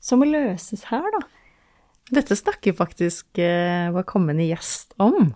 som 0.00 0.22
må 0.22 0.28
løses 0.30 0.86
her, 0.92 1.04
da. 1.16 1.24
Dette 2.14 2.36
snakker 2.38 2.76
faktisk 2.76 3.40
eh, 3.42 3.90
vår 3.92 4.06
kommende 4.08 4.46
gjest 4.48 4.94
om. 5.02 5.34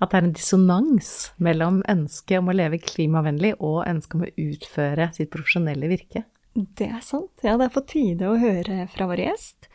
At 0.00 0.10
det 0.10 0.18
er 0.18 0.26
en 0.26 0.34
dissonans 0.34 1.10
mellom 1.38 1.82
ønsket 1.90 2.40
om 2.40 2.48
å 2.50 2.56
leve 2.56 2.80
klimavennlig 2.82 3.52
og 3.60 3.84
ønsket 3.84 4.16
om 4.16 4.24
å 4.26 4.32
utføre 4.48 5.10
sitt 5.14 5.30
profesjonelle 5.30 5.90
virke. 5.90 6.24
Det 6.56 6.88
er 6.88 7.02
sant. 7.04 7.30
Ja, 7.46 7.54
det 7.60 7.68
er 7.68 7.74
på 7.76 7.84
tide 7.86 8.30
å 8.30 8.38
høre 8.40 8.86
fra 8.90 9.06
vår 9.10 9.22
gjest. 9.28 9.69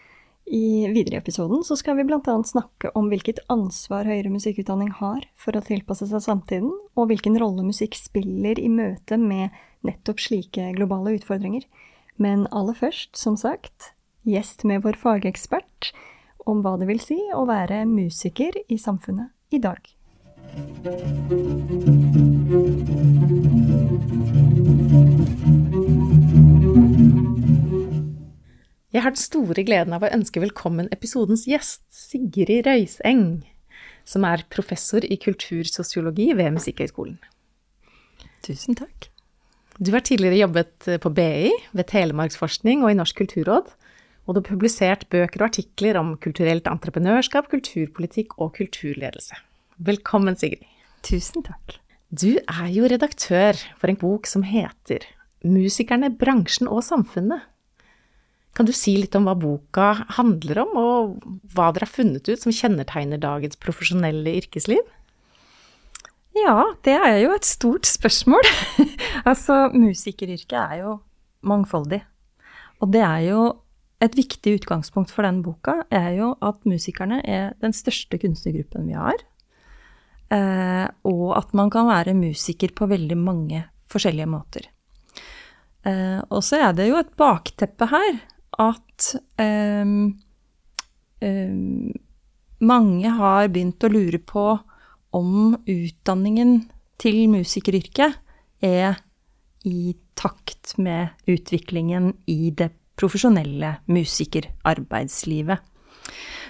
I 0.45 0.87
videre 0.93 1.15
i 1.15 1.17
episoden 1.17 1.63
så 1.65 1.73
skal 1.75 1.97
vi 1.97 2.03
bl.a. 2.05 2.35
snakke 2.45 2.91
om 2.93 3.07
hvilket 3.09 3.39
ansvar 3.49 4.05
høyere 4.05 4.29
musikkutdanning 4.29 4.91
har 4.99 5.25
for 5.41 5.57
å 5.57 5.63
tilpasse 5.65 6.05
seg 6.11 6.21
samtiden, 6.21 6.69
og 6.93 7.09
hvilken 7.09 7.39
rolle 7.41 7.65
musikk 7.65 7.97
spiller 7.97 8.61
i 8.61 8.69
møte 8.69 9.17
med 9.17 9.49
nettopp 9.85 10.21
slike 10.21 10.69
globale 10.77 11.15
utfordringer. 11.17 11.65
Men 12.21 12.45
aller 12.53 12.77
først, 12.77 13.17
som 13.17 13.35
sagt, 13.41 13.95
gjest 14.21 14.63
med 14.69 14.85
vår 14.85 15.01
fagekspert 15.01 15.91
om 16.45 16.61
hva 16.61 16.77
det 16.77 16.91
vil 16.93 17.01
si 17.01 17.17
å 17.33 17.47
være 17.49 17.81
musiker 17.89 18.53
i 18.69 18.77
samfunnet 18.77 19.33
i 19.49 19.61
dag. 19.65 19.81
Jeg 28.95 29.03
har 29.03 29.11
den 29.11 29.19
store 29.19 29.63
gleden 29.67 29.91
av 29.91 30.05
å 30.05 30.09
ønske 30.15 30.39
velkommen 30.39 30.85
episodens 30.95 31.41
gjest, 31.49 31.81
Sigrid 31.91 32.63
Røyseng, 32.63 33.41
som 34.07 34.23
er 34.23 34.45
professor 34.47 35.03
i 35.03 35.17
kultursosiologi 35.19 36.29
ved 36.37 36.53
Musikkhøgskolen. 36.55 37.17
Tusen 38.47 38.77
takk. 38.79 39.09
Du 39.83 39.89
har 39.91 40.05
tidligere 40.07 40.37
jobbet 40.45 40.87
på 41.03 41.11
BI, 41.11 41.49
ved 41.75 41.89
Telemarksforskning 41.89 42.85
og 42.85 42.93
i 42.93 42.95
Norsk 42.95 43.19
kulturråd, 43.19 43.67
og 44.23 44.31
du 44.31 44.39
har 44.39 44.45
publisert 44.47 45.03
bøker 45.11 45.43
og 45.43 45.49
artikler 45.49 45.99
om 45.99 46.13
kulturelt 46.23 46.69
entreprenørskap, 46.71 47.49
kulturpolitikk 47.51 48.37
og 48.39 48.53
kulturledelse. 48.61 49.41
Velkommen, 49.89 50.39
Sigrid. 50.39 50.63
Tusen 51.03 51.43
takk. 51.43 51.81
Du 52.15 52.37
er 52.39 52.71
jo 52.71 52.87
redaktør 52.87 53.59
for 53.75 53.91
en 53.91 53.99
bok 53.99 54.31
som 54.31 54.47
heter 54.47 55.03
Musikerne, 55.43 56.13
bransjen 56.15 56.71
og 56.71 56.79
samfunnet 56.87 57.43
kan 58.55 58.67
du 58.67 58.71
si 58.75 58.93
litt 58.95 59.15
om 59.19 59.27
hva 59.27 59.35
boka 59.35 59.89
handler 60.15 60.61
om, 60.63 60.77
og 60.79 61.25
hva 61.51 61.71
dere 61.75 61.87
har 61.87 61.91
funnet 61.91 62.29
ut 62.29 62.39
som 62.39 62.55
kjennetegner 62.55 63.19
dagens 63.19 63.59
profesjonelle 63.59 64.37
yrkesliv? 64.39 64.83
Ja, 66.35 66.61
det 66.87 66.95
er 66.95 67.19
jo 67.23 67.33
et 67.35 67.47
stort 67.47 67.87
spørsmål. 67.87 68.47
altså, 69.29 69.69
musikeryrket 69.75 70.55
er 70.59 70.81
jo 70.83 70.97
mangfoldig. 71.47 72.01
Og 72.83 72.91
det 72.91 73.03
er 73.03 73.21
jo 73.29 73.43
et 74.03 74.15
viktig 74.17 74.57
utgangspunkt 74.59 75.11
for 75.15 75.27
den 75.27 75.39
boka 75.43 75.81
er 75.93 76.11
jo 76.17 76.33
at 76.43 76.63
musikerne 76.67 77.21
er 77.23 77.55
den 77.63 77.75
største 77.75 78.19
kunstnergruppen 78.19 78.87
vi 78.89 78.97
har. 78.99 79.23
Eh, 80.35 80.87
og 81.07 81.27
at 81.37 81.51
man 81.55 81.71
kan 81.71 81.87
være 81.87 82.15
musiker 82.17 82.73
på 82.75 82.87
veldig 82.91 83.17
mange 83.19 83.63
forskjellige 83.91 84.29
måter. 84.31 84.67
Eh, 85.87 86.19
og 86.27 86.43
så 86.43 86.59
er 86.67 86.75
det 86.75 86.89
jo 86.89 86.99
et 86.99 87.13
bakteppe 87.19 87.87
her 87.91 88.19
at 88.61 89.09
um, 89.41 90.15
um, 91.21 91.91
mange 92.65 93.11
har 93.17 93.49
begynt 93.51 93.83
å 93.83 93.91
lure 93.91 94.19
på 94.19 94.45
om 95.15 95.55
utdanningen 95.67 96.57
til 97.01 97.25
musikeryrket 97.31 98.15
er 98.63 98.99
i 99.65 99.95
takt 100.15 100.75
med 100.77 101.15
utviklingen 101.29 102.13
i 102.31 102.51
det 102.55 102.71
profesjonelle 102.95 103.77
musikerarbeidslivet. 103.91 105.59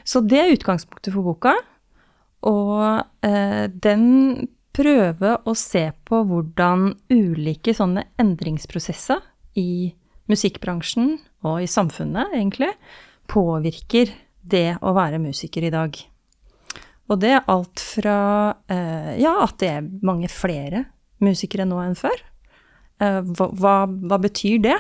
Så 0.05 0.21
det 0.21 0.41
er 0.41 0.53
utgangspunktet 0.53 1.15
for 1.15 1.25
boka. 1.25 1.55
Og 2.45 3.01
eh, 3.25 3.65
den 3.69 4.03
prøver 4.75 5.39
å 5.47 5.55
se 5.57 5.88
på 6.05 6.19
hvordan 6.29 6.91
ulike 7.09 7.74
sånne 7.74 8.05
endringsprosesser 8.21 9.24
i 9.57 9.95
musikkbransjen 10.29 11.15
og 11.45 11.61
i 11.63 11.69
samfunnet, 11.69 12.33
egentlig, 12.35 12.71
påvirker 13.31 14.11
det 14.45 14.75
å 14.85 14.93
være 14.95 15.21
musiker 15.21 15.65
i 15.65 15.73
dag. 15.73 15.97
Og 17.09 17.21
det 17.21 17.35
er 17.35 17.49
alt 17.51 17.81
fra 17.83 18.17
eh, 18.71 19.13
ja, 19.21 19.35
at 19.43 19.59
det 19.61 19.69
er 19.69 19.89
mange 20.05 20.29
flere 20.31 20.85
musikere 21.23 21.67
nå 21.69 21.77
enn 21.83 21.97
før. 21.97 22.17
Eh, 23.01 23.21
hva, 23.37 23.77
hva, 23.85 24.19
betyr 24.21 24.61
det? 24.65 24.77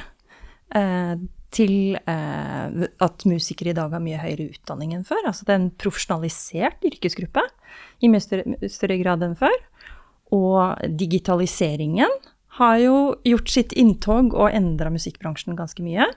Eh, 0.75 1.15
til 1.55 1.95
at 2.03 3.23
musikere 3.23 3.71
i 3.71 3.75
dag 3.77 3.93
har 3.95 4.01
mye 4.03 4.17
høyere 4.19 4.49
utdanning 4.49 4.91
enn 4.91 5.05
før. 5.07 5.21
Altså 5.29 5.45
det 5.47 5.53
er 5.53 5.59
en 5.61 5.69
profesjonalisert 5.79 6.83
yrkesgruppe 6.83 7.45
i 8.03 8.09
mye 8.11 8.67
større 8.67 8.97
grad 8.99 9.23
enn 9.23 9.37
før. 9.39 9.55
Og 10.35 10.83
digitaliseringen 10.99 12.11
har 12.59 12.75
jo 12.81 12.97
gjort 13.23 13.53
sitt 13.53 13.71
inntog 13.79 14.35
og 14.35 14.51
endra 14.51 14.91
musikkbransjen 14.91 15.55
ganske 15.55 15.85
mye. 15.85 16.09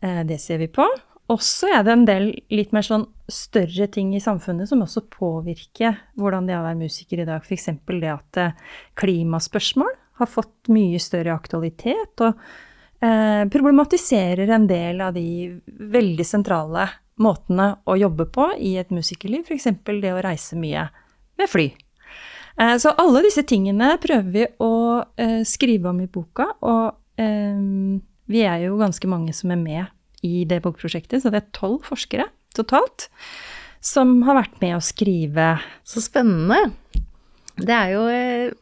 Eh, 0.00 0.24
det 0.26 0.40
ser 0.42 0.62
vi 0.62 0.68
på. 0.70 0.86
Og 1.28 1.42
så 1.44 1.68
er 1.76 1.82
det 1.84 1.92
en 1.92 2.06
del 2.08 2.30
litt 2.52 2.70
mer 2.72 2.86
sånn 2.86 3.04
større 3.28 3.88
ting 3.92 4.14
i 4.16 4.22
samfunnet 4.22 4.70
som 4.70 4.80
også 4.84 5.04
påvirker 5.12 5.98
hvordan 6.16 6.48
det 6.48 6.54
er 6.56 6.62
å 6.62 6.68
være 6.68 6.80
musiker 6.80 7.20
i 7.20 7.26
dag. 7.28 7.44
F.eks. 7.44 7.68
det 7.84 8.12
at 8.12 8.40
eh, 8.40 8.54
klimaspørsmål 8.96 9.92
har 10.22 10.30
fått 10.30 10.70
mye 10.72 11.00
større 11.02 11.34
aktualitet 11.36 12.24
og 12.24 12.40
eh, 13.04 13.44
problematiserer 13.52 14.48
en 14.56 14.64
del 14.70 15.04
av 15.04 15.12
de 15.18 15.28
veldig 15.66 16.26
sentrale 16.26 16.88
måtene 17.20 17.74
å 17.84 17.98
jobbe 17.98 18.28
på 18.32 18.48
i 18.64 18.76
et 18.80 18.94
musikerliv. 18.94 19.44
F.eks. 19.44 19.68
det 19.84 20.14
å 20.14 20.24
reise 20.24 20.56
mye 20.56 20.88
med 21.38 21.52
fly. 21.52 21.68
Eh, 22.56 22.76
så 22.80 22.94
alle 22.96 23.22
disse 23.26 23.44
tingene 23.46 23.98
prøver 24.02 24.32
vi 24.32 24.46
å 24.64 24.74
eh, 25.20 25.42
skrive 25.46 25.92
om 25.92 26.00
i 26.02 26.08
boka, 26.10 26.48
og 26.64 27.20
eh, 27.20 27.60
vi 28.28 28.44
er 28.44 28.66
jo 28.66 28.78
ganske 28.80 29.08
mange 29.10 29.34
som 29.36 29.52
er 29.54 29.60
med 29.60 30.26
i 30.26 30.44
det 30.48 30.60
bokprosjektet, 30.64 31.22
så 31.22 31.32
det 31.32 31.42
er 31.42 31.54
tolv 31.56 31.80
forskere 31.86 32.28
totalt 32.56 33.08
som 33.84 34.18
har 34.26 34.38
vært 34.40 34.58
med 34.62 34.76
å 34.76 34.84
skrive. 34.84 35.52
Så 35.86 36.02
spennende. 36.02 36.72
Det 37.58 37.74
er 37.74 37.92
jo 37.94 38.02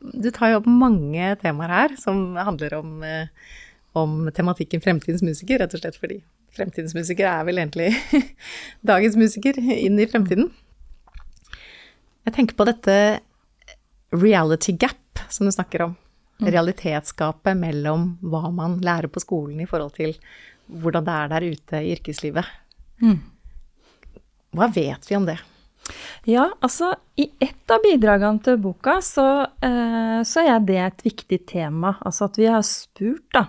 Du 0.00 0.30
tar 0.32 0.52
jo 0.52 0.60
opp 0.62 0.68
mange 0.68 1.34
temaer 1.42 1.72
her 1.72 1.96
som 2.00 2.36
handler 2.36 2.78
om, 2.78 3.02
om 3.96 4.30
tematikken 4.32 4.84
fremtidens 4.84 5.24
musiker, 5.24 5.60
rett 5.60 5.74
og 5.76 5.82
slett 5.82 5.98
fordi 6.00 6.22
fremtidens 6.56 6.94
musiker 6.96 7.28
er 7.28 7.44
vel 7.44 7.60
egentlig 7.60 7.90
dagens 8.90 9.18
musiker 9.20 9.58
inn 9.60 10.00
i 10.00 10.08
fremtiden. 10.08 10.48
Jeg 12.26 12.34
tenker 12.34 12.56
på 12.58 12.66
dette 12.66 12.96
reality 14.16 14.72
gap, 14.80 15.20
som 15.30 15.46
du 15.46 15.52
snakker 15.54 15.84
om. 15.84 15.96
Mm. 16.36 16.50
Realitetsgapet 16.52 17.56
mellom 17.56 18.10
hva 18.20 18.50
man 18.52 18.76
lærer 18.84 19.08
på 19.08 19.22
skolen 19.22 19.62
i 19.62 19.68
forhold 19.68 19.94
til 19.96 20.12
hvordan 20.66 21.04
det 21.06 21.14
er 21.16 21.28
der 21.32 21.46
ute 21.46 21.80
i 21.80 21.92
yrkeslivet. 21.94 22.48
Mm. 23.00 23.20
Hva 24.56 24.68
vet 24.72 25.08
vi 25.08 25.16
om 25.16 25.28
det? 25.28 25.38
Ja, 26.26 26.48
altså 26.60 26.90
i 27.16 27.28
ett 27.40 27.70
av 27.70 27.84
bidragene 27.84 28.42
til 28.42 28.58
boka 28.60 28.98
så, 29.04 29.46
eh, 29.62 30.20
så 30.26 30.42
er 30.42 30.60
det 30.66 30.78
et 30.82 31.04
viktig 31.06 31.38
tema. 31.46 31.94
Altså 32.00 32.26
at 32.26 32.38
vi 32.40 32.48
har 32.50 32.64
spurt, 32.66 33.28
da. 33.32 33.46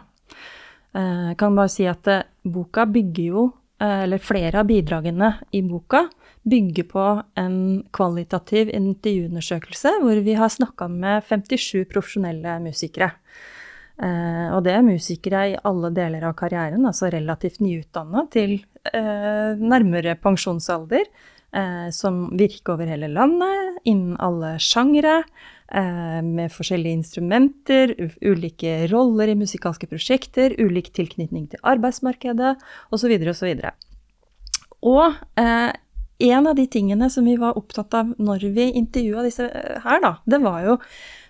Eh, 0.93 1.35
kan 1.37 1.55
bare 1.55 1.69
si 1.69 1.87
at 1.89 2.07
eh, 2.07 2.25
boka 2.43 2.85
bygger 2.85 3.23
jo, 3.23 3.49
eh, 3.81 4.03
eller 4.05 4.21
flere 4.21 4.61
av 4.61 4.69
bidragene 4.69 5.33
i 5.51 5.61
boka 5.65 6.05
bygger 6.47 6.87
på 6.91 7.05
en 7.39 7.59
kvalitativ 7.95 8.71
intervjuundersøkelse 8.73 9.97
hvor 10.03 10.23
vi 10.25 10.35
har 10.39 10.51
snakka 10.53 10.89
med 10.91 11.25
57 11.27 11.85
profesjonelle 11.91 12.57
musikere. 12.63 13.11
Eh, 13.97 14.49
og 14.53 14.61
det 14.65 14.75
er 14.77 14.85
musikere 14.85 15.43
i 15.51 15.57
alle 15.65 15.91
deler 15.95 16.27
av 16.29 16.35
karrieren, 16.37 16.85
altså 16.85 17.09
relativt 17.13 17.59
nyutdanna 17.65 18.27
til 18.33 18.59
eh, 18.93 19.57
nærmere 19.57 20.13
pensjonsalder 20.21 21.01
eh, 21.01 21.87
som 21.95 22.27
virker 22.37 22.75
over 22.75 22.91
hele 22.91 23.09
landet, 23.11 23.79
innen 23.89 24.15
alle 24.21 24.55
sjangre, 24.61 25.23
eh, 25.71 26.21
med 26.21 26.53
forskjellige 26.53 26.99
instrumenter, 26.99 27.95
ulike 28.21 28.85
roller 28.93 29.33
i 29.33 29.39
musikalske 29.39 29.89
prosjekter, 29.89 30.55
ulik 30.61 30.93
tilknytning 30.93 31.49
til 31.51 31.63
arbeidsmarkedet 31.63 32.53
osv. 32.93 33.17
osv. 33.33 33.65
Og 34.85 35.17
eh, 35.41 35.73
en 36.19 36.47
av 36.47 36.55
de 36.55 36.67
tingene 36.67 37.09
som 37.09 37.25
vi 37.25 37.37
var 37.37 37.57
opptatt 37.57 37.93
av 37.93 38.13
når 38.17 38.47
vi 38.55 38.71
intervjua 38.79 39.23
disse 39.25 39.47
her, 39.83 40.01
da, 40.03 40.17
det 40.25 40.41
var 40.43 40.63
jo 40.65 40.77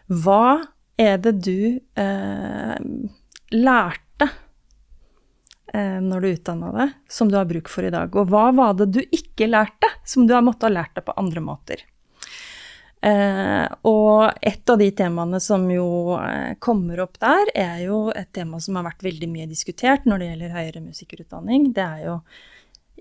hva 0.07 0.63
er 0.97 1.19
det 1.21 1.33
du 1.43 1.79
eh, 1.99 2.77
lærte 3.51 4.29
eh, 5.73 5.99
når 6.01 6.23
du 6.23 6.29
utdanna 6.31 6.71
deg, 6.77 6.95
som 7.11 7.29
du 7.29 7.37
har 7.37 7.49
bruk 7.49 7.69
for 7.71 7.85
i 7.85 7.91
dag? 7.93 8.15
Og 8.15 8.31
hva 8.31 8.47
var 8.55 8.79
det 8.79 8.89
du 8.95 9.01
ikke 9.03 9.49
lærte, 9.51 9.91
som 10.07 10.25
du 10.27 10.33
har 10.33 10.45
måttet 10.45 10.69
ha 10.69 10.75
lært 10.79 10.95
deg 10.95 11.07
på 11.07 11.17
andre 11.19 11.43
måter? 11.43 11.83
Eh, 13.07 13.65
og 13.85 14.39
et 14.41 14.69
av 14.71 14.79
de 14.81 14.87
temaene 14.97 15.39
som 15.43 15.67
jo 15.69 16.17
eh, 16.17 16.55
kommer 16.63 17.03
opp 17.03 17.19
der, 17.21 17.51
er 17.53 17.83
jo 17.85 18.07
et 18.09 18.31
tema 18.33 18.61
som 18.63 18.79
har 18.79 18.87
vært 18.87 19.05
veldig 19.05 19.29
mye 19.29 19.49
diskutert 19.49 20.07
når 20.09 20.23
det 20.23 20.29
gjelder 20.31 20.55
høyere 20.55 20.85
musikerutdanning. 20.87 21.69
Det 21.77 21.83
er 21.83 22.05
jo 22.07 22.15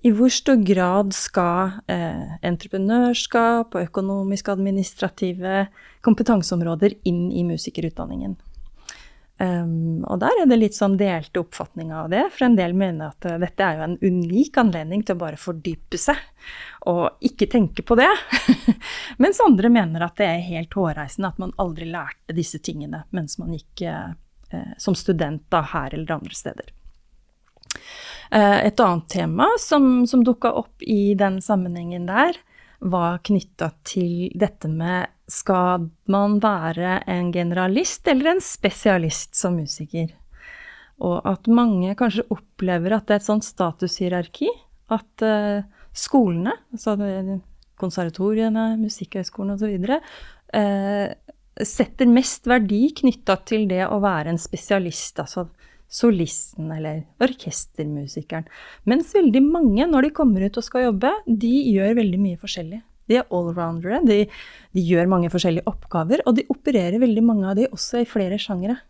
i 0.05 0.13
hvor 0.15 0.33
stor 0.33 0.59
grad 0.67 1.15
skal 1.17 1.79
eh, 1.91 2.37
entreprenørskap 2.45 3.75
og 3.75 3.87
økonomiske 3.89 4.53
administrative 4.53 5.67
kompetanseområder 6.05 6.99
inn 7.09 7.31
i 7.33 7.47
musikerutdanningen? 7.49 8.37
Um, 9.37 10.01
og 10.09 10.23
der 10.23 10.33
er 10.41 10.47
det 10.49 10.57
litt 10.57 10.77
sånn 10.77 10.95
delte 10.97 11.43
oppfatninger 11.43 11.93
av 11.93 12.07
det, 12.09 12.23
for 12.33 12.47
en 12.47 12.55
del 12.57 12.73
mener 12.73 13.11
at 13.11 13.27
uh, 13.29 13.35
dette 13.43 13.61
er 13.61 13.77
jo 13.77 13.85
en 13.85 13.97
unik 14.01 14.57
anledning 14.63 15.03
til 15.05 15.13
å 15.13 15.21
bare 15.21 15.37
fordype 15.37 16.01
seg 16.01 16.23
og 16.89 17.21
ikke 17.21 17.49
tenke 17.53 17.85
på 17.85 17.99
det. 18.01 18.09
Mens 19.23 19.43
andre 19.45 19.69
mener 19.73 20.07
at 20.07 20.17
det 20.17 20.31
er 20.31 20.47
helt 20.47 20.73
hårreisende 20.73 21.35
at 21.35 21.43
man 21.43 21.53
aldri 21.61 21.91
lærte 21.91 22.37
disse 22.37 22.63
tingene 22.65 23.03
mens 23.13 23.37
man 23.43 23.53
gikk 23.59 23.85
uh, 23.85 24.17
uh, 24.55 24.73
som 24.81 24.97
student 24.97 25.45
da, 25.53 25.61
her 25.75 25.93
eller 25.93 26.17
andre 26.17 26.41
steder. 26.41 26.73
Et 28.31 28.81
annet 28.83 29.09
tema 29.13 29.47
som, 29.63 30.07
som 30.07 30.25
dukka 30.27 30.51
opp 30.59 30.83
i 30.83 31.15
den 31.19 31.39
sammenhengen 31.45 32.09
der, 32.09 32.39
var 32.79 33.21
knytta 33.25 33.71
til 33.87 34.31
dette 34.37 34.69
med 34.69 35.09
skal 35.31 35.89
man 36.13 36.39
være 36.43 37.01
en 37.11 37.33
generalist 37.35 38.07
eller 38.09 38.35
en 38.35 38.43
spesialist 38.45 39.35
som 39.39 39.57
musiker? 39.59 40.13
Og 41.03 41.19
at 41.29 41.49
mange 41.53 41.95
kanskje 41.99 42.27
opplever 42.33 42.97
at 42.97 43.09
det 43.09 43.17
er 43.17 43.21
et 43.21 43.29
sånt 43.29 43.45
statushierarki. 43.45 44.49
At 44.93 45.25
uh, 45.27 45.67
skolene, 45.97 46.55
altså 46.73 46.95
konservatoriene, 47.77 48.77
Musikkhøgskolen 48.81 49.57
osv., 49.57 49.91
uh, 49.91 51.09
setter 51.57 52.09
mest 52.09 52.47
verdi 52.49 52.87
knytta 52.97 53.39
til 53.49 53.67
det 53.69 53.83
å 53.89 53.99
være 54.05 54.33
en 54.33 54.41
spesialist, 54.41 55.19
altså 55.21 55.49
solisten 55.89 56.73
eller 56.75 57.05
orkestermusikeren. 57.23 58.49
Mens 58.89 59.15
veldig 59.15 59.43
mange, 59.45 59.87
når 59.87 60.09
de 60.09 60.15
kommer 60.17 60.47
ut 60.47 60.59
og 60.59 60.67
skal 60.67 60.89
jobbe, 60.89 61.13
de 61.27 61.53
gjør 61.77 61.97
veldig 62.01 62.21
mye 62.21 62.41
forskjellig. 62.41 62.83
De 63.07 63.21
er 63.21 63.29
allroundere. 63.31 64.03
De, 64.07 64.19
de, 64.75 64.83
gjør 64.83 65.11
mange 65.11 65.31
forskjellige 65.31 65.67
oppgaver, 65.71 66.25
og 66.27 66.39
de 66.39 66.47
opererer 66.53 66.99
veldig 67.03 67.25
mange 67.25 67.51
av 67.51 67.59
de 67.59 67.69
også 67.71 68.03
i 68.03 68.09
flere 68.09 68.39
sjangere. 68.43 68.81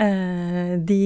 Eh, 0.00 0.74
de, 0.88 1.02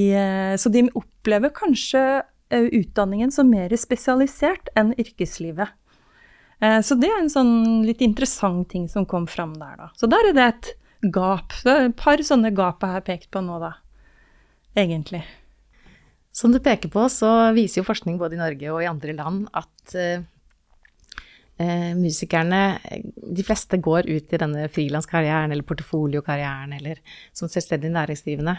så 0.59 0.71
de 0.75 0.87
opplever 0.99 1.55
kanskje 1.55 2.03
eh, 2.51 2.69
utdanningen 2.81 3.33
som 3.35 3.51
mer 3.51 3.75
spesialisert 3.79 4.71
enn 4.79 4.95
yrkeslivet. 4.99 5.75
Eh, 6.61 6.81
så 6.83 6.99
det 6.99 7.11
er 7.11 7.23
en 7.23 7.33
sånn 7.33 7.57
litt 7.87 8.03
interessant 8.05 8.69
ting 8.73 8.91
som 8.91 9.07
kom 9.09 9.31
fram 9.31 9.55
der, 9.61 9.79
da. 9.79 9.91
Så 9.99 10.11
der 10.11 10.31
er 10.31 10.37
det 10.37 10.51
et 10.51 10.71
gap. 11.15 11.55
Det 11.63 11.73
er 11.73 11.91
et 11.91 11.99
par 11.99 12.23
sånne 12.25 12.51
gap 12.57 12.83
jeg 12.83 12.99
har 12.99 13.07
pekt 13.07 13.31
på 13.35 13.43
nå, 13.45 13.61
da. 13.63 13.77
Egentlig. 14.77 15.25
Som 16.37 16.53
du 16.53 16.61
peker 16.61 16.93
på, 16.93 17.07
så 17.09 17.31
viser 17.57 17.81
jo 17.81 17.89
forskning 17.89 18.19
både 18.21 18.37
i 18.37 18.41
Norge 18.41 18.73
og 18.75 18.83
i 18.85 18.89
andre 18.91 19.15
land 19.17 19.47
at 19.57 19.95
eh, 19.97 21.93
musikerne, 21.97 22.77
de 23.17 23.45
fleste 23.47 23.81
går 23.81 24.11
ut 24.11 24.35
i 24.35 24.41
denne 24.43 24.67
frilanskarrieren 24.69 25.55
eller 25.55 25.65
portefoliokarrieren 25.65 26.75
eller 26.77 27.01
som 27.33 27.49
selvstendig 27.49 27.89
næringsdrivende. 27.95 28.57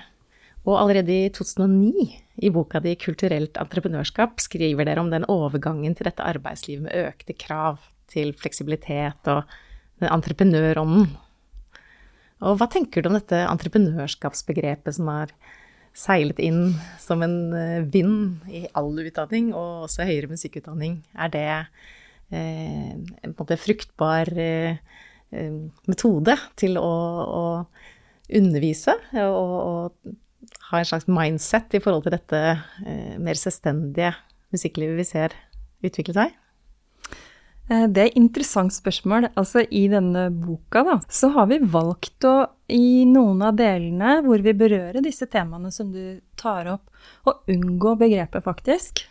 Og 0.67 0.79
allerede 0.81 1.13
i 1.13 1.29
2009, 1.31 2.07
i 2.43 2.49
boka 2.49 2.81
di 2.83 2.95
'Kulturelt 2.95 3.53
entreprenørskap', 3.61 4.41
skriver 4.41 4.85
dere 4.85 4.99
om 4.99 5.11
den 5.11 5.25
overgangen 5.29 5.95
til 5.95 6.09
dette 6.09 6.23
arbeidslivet 6.23 6.83
med 6.83 7.07
økte 7.07 7.33
krav 7.33 7.77
til 8.09 8.33
fleksibilitet 8.33 9.27
og 9.27 9.43
den 10.01 10.09
entreprenørånden. 10.09 11.07
Og 12.41 12.57
hva 12.57 12.67
tenker 12.69 13.01
du 13.01 13.09
om 13.09 13.15
dette 13.17 13.37
entreprenørskapsbegrepet 13.47 14.97
som 14.97 15.07
har 15.07 15.31
seilet 15.97 16.39
inn 16.43 16.75
som 17.01 17.23
en 17.25 17.37
eh, 17.57 17.85
vind 17.93 18.43
i 18.53 18.67
all 18.77 18.93
utdanning, 19.01 19.53
og 19.57 19.87
også 19.87 20.05
høyere 20.05 20.29
musikkutdanning? 20.31 20.99
Er 21.17 21.33
det 21.33 21.47
Eh, 22.27 22.91
en 23.23 23.33
måte 23.37 23.55
fruktbar 23.55 24.27
eh, 24.35 24.75
eh, 25.31 25.53
metode 25.87 26.33
til 26.59 26.75
å, 26.75 26.89
å 27.23 27.43
undervise 28.27 28.97
og, 29.23 29.53
og, 29.55 30.15
ha 30.67 30.81
en 30.81 30.87
slags 30.87 31.07
mindset 31.07 31.77
i 31.77 31.79
forhold 31.83 32.03
til 32.03 32.13
dette 32.13 32.39
mer 33.23 33.39
selvstendige 33.39 34.09
musikklivet 34.51 34.99
vi 34.99 35.05
ser 35.07 35.35
utvikle 35.87 36.15
seg? 36.15 36.35
Det 37.67 37.99
er 37.99 38.07
et 38.07 38.15
interessant 38.15 38.71
spørsmål. 38.71 39.27
Altså, 39.35 39.65
I 39.67 39.89
denne 39.91 40.29
boka 40.31 40.85
da, 40.87 40.93
så 41.11 41.33
har 41.35 41.49
vi 41.49 41.57
valgt 41.59 42.23
å, 42.23 42.35
i 42.71 43.03
noen 43.09 43.41
av 43.43 43.57
delene 43.59 44.21
hvor 44.23 44.39
vi 44.43 44.53
berører 44.55 45.03
disse 45.03 45.27
temaene 45.27 45.71
som 45.75 45.89
du 45.91 46.21
tar 46.39 46.69
opp, 46.71 46.87
å 47.27 47.33
unngå 47.51 47.97
begrepet, 47.99 48.45
faktisk. 48.45 49.03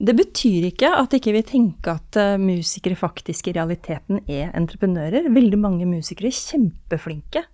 Det 0.00 0.14
betyr 0.16 0.68
ikke 0.70 0.92
at 0.96 1.12
ikke 1.18 1.34
vi 1.36 1.42
tenker 1.44 1.98
at 1.98 2.16
uh, 2.16 2.38
musikere 2.40 2.96
faktisk 2.96 3.50
i 3.50 3.56
realiteten 3.58 4.22
er 4.30 4.54
entreprenører. 4.56 5.26
Veldig 5.34 5.58
mange 5.60 5.88
musikere 5.90 6.30
er 6.30 6.38
kjempeflinke 6.38 7.44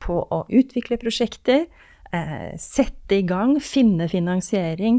på 0.00 0.22
å 0.30 0.44
utvikle 0.46 0.98
prosjekter, 1.02 1.66
sette 2.58 3.20
i 3.20 3.22
gang, 3.22 3.52
finne 3.62 4.08
finansiering 4.10 4.96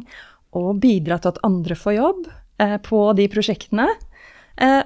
og 0.56 0.78
bidra 0.80 1.18
til 1.20 1.34
at 1.34 1.42
andre 1.44 1.76
får 1.76 1.98
jobb 1.98 2.30
på 2.86 3.00
de 3.18 3.28
prosjektene. 3.32 3.88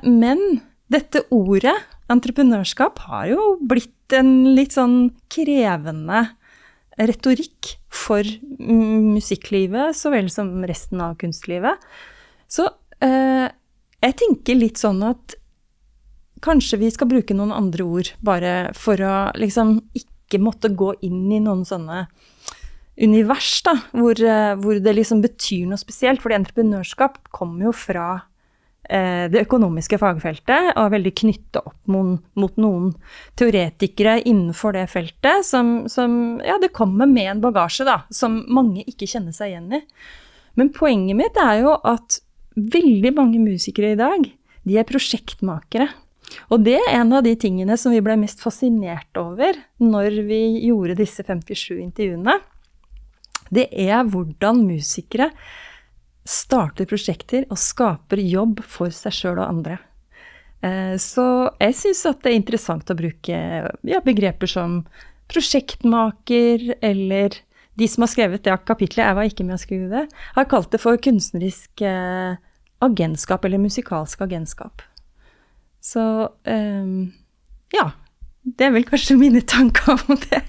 men 0.04 0.42
dette 0.88 1.24
ordet, 1.34 1.74
entreprenørskap, 2.12 3.00
har 3.10 3.28
jo 3.32 3.56
blitt 3.62 4.14
en 4.14 4.56
litt 4.56 4.76
sånn 4.76 5.16
krevende 5.34 6.22
retorikk 7.02 7.76
for 7.92 8.24
musikklivet 8.60 9.98
så 9.98 10.12
vel 10.14 10.30
som 10.32 10.52
resten 10.68 11.02
av 11.04 11.18
kunstlivet. 11.20 11.82
Så 12.48 12.68
eh, 13.04 13.48
jeg 14.06 14.18
tenker 14.22 14.60
litt 14.60 14.80
sånn 14.80 15.02
at 15.08 15.36
kanskje 16.46 16.80
vi 16.84 16.92
skal 16.94 17.10
bruke 17.10 17.36
noen 17.36 17.56
andre 17.56 17.88
ord, 17.88 18.12
bare 18.24 18.72
for 18.78 19.02
å 19.02 19.16
liksom 19.40 19.80
ikke 19.98 20.42
måtte 20.44 20.72
gå 20.78 20.94
inn 21.06 21.26
i 21.34 21.42
noen 21.42 21.66
sånne 21.68 22.06
univers, 23.02 23.60
da, 23.66 23.76
hvor, 23.92 24.20
eh, 24.20 24.54
hvor 24.62 24.80
det 24.80 24.96
liksom 24.96 25.22
betyr 25.24 25.68
noe 25.70 25.80
spesielt. 25.80 26.22
Fordi 26.24 26.38
entreprenørskap 26.40 27.20
kommer 27.36 27.70
jo 27.70 27.74
fra 27.76 28.08
eh, 28.90 29.28
det 29.32 29.46
økonomiske 29.46 30.00
fagfeltet 30.02 30.72
og 30.76 30.84
er 30.86 30.94
veldig 30.96 31.16
knytta 31.22 31.64
opp 31.66 31.80
mot, 31.92 32.22
mot, 32.40 32.56
noen 32.62 32.94
teoretikere 33.40 34.22
innenfor 34.24 34.78
det 34.78 34.88
feltet 34.94 35.48
som, 35.48 35.90
som, 35.92 36.40
Ja, 36.46 36.60
det 36.62 36.74
kommer 36.76 37.10
med 37.10 37.32
en 37.34 37.44
bagasje, 37.44 37.88
da, 37.88 38.04
som 38.14 38.44
mange 38.48 38.86
ikke 38.88 39.10
kjenner 39.10 39.36
seg 39.36 39.54
igjen 39.54 39.82
i. 39.82 39.84
Men 40.56 40.72
poenget 40.72 41.20
mitt 41.20 41.38
er 41.42 41.66
jo 41.66 41.76
at 41.84 42.22
veldig 42.56 43.12
mange 43.18 43.42
musikere 43.44 43.92
i 43.92 44.00
dag, 44.00 44.30
de 44.66 44.80
er 44.80 44.88
prosjektmakere. 44.88 45.90
Og 46.50 46.64
det 46.66 46.78
er 46.80 46.96
en 46.96 47.12
av 47.14 47.26
de 47.26 47.36
tingene 47.38 47.76
som 47.78 47.94
vi 47.94 48.02
ble 48.02 48.16
mest 48.18 48.40
fascinert 48.42 49.20
over 49.20 49.60
når 49.84 50.24
vi 50.26 50.40
gjorde 50.66 50.98
disse 50.98 51.26
57 51.28 51.76
intervjuene. 51.84 52.40
Det 53.56 53.70
er 53.72 54.04
hvordan 54.12 54.64
musikere 54.68 55.32
starter 56.26 56.88
prosjekter 56.90 57.46
og 57.54 57.60
skaper 57.62 58.22
jobb 58.24 58.64
for 58.66 58.94
seg 58.94 59.14
sjøl 59.14 59.40
og 59.40 59.48
andre. 59.48 59.78
Eh, 60.66 60.96
så 61.02 61.26
jeg 61.62 61.78
syns 61.78 62.06
at 62.10 62.24
det 62.24 62.32
er 62.32 62.40
interessant 62.40 62.90
å 62.90 62.98
bruke 62.98 63.42
ja, 63.86 64.02
begreper 64.06 64.50
som 64.50 64.82
prosjektmaker, 65.32 66.72
eller 66.86 67.38
de 67.76 67.88
som 67.92 68.06
har 68.06 68.12
skrevet 68.12 68.46
det 68.46 68.56
kapitlet, 68.68 69.04
jeg 69.04 69.18
var 69.18 69.30
ikke 69.30 69.46
med 69.46 69.58
å 69.58 69.62
skrive 69.62 69.92
det, 69.92 70.04
har 70.38 70.50
kalt 70.50 70.72
det 70.74 70.82
for 70.82 71.00
kunstnerisk 71.02 71.84
eh, 71.86 72.38
agentskap, 72.86 73.46
eller 73.46 73.62
musikalsk 73.62 74.22
agentskap. 74.26 74.84
Så 75.86 76.02
um, 76.50 77.14
ja. 77.76 77.92
Det 78.46 78.68
er 78.68 78.76
vel 78.76 78.86
kanskje 78.86 79.18
mine 79.18 79.42
tanker 79.42 79.96
om 79.96 80.20
det. 80.30 80.44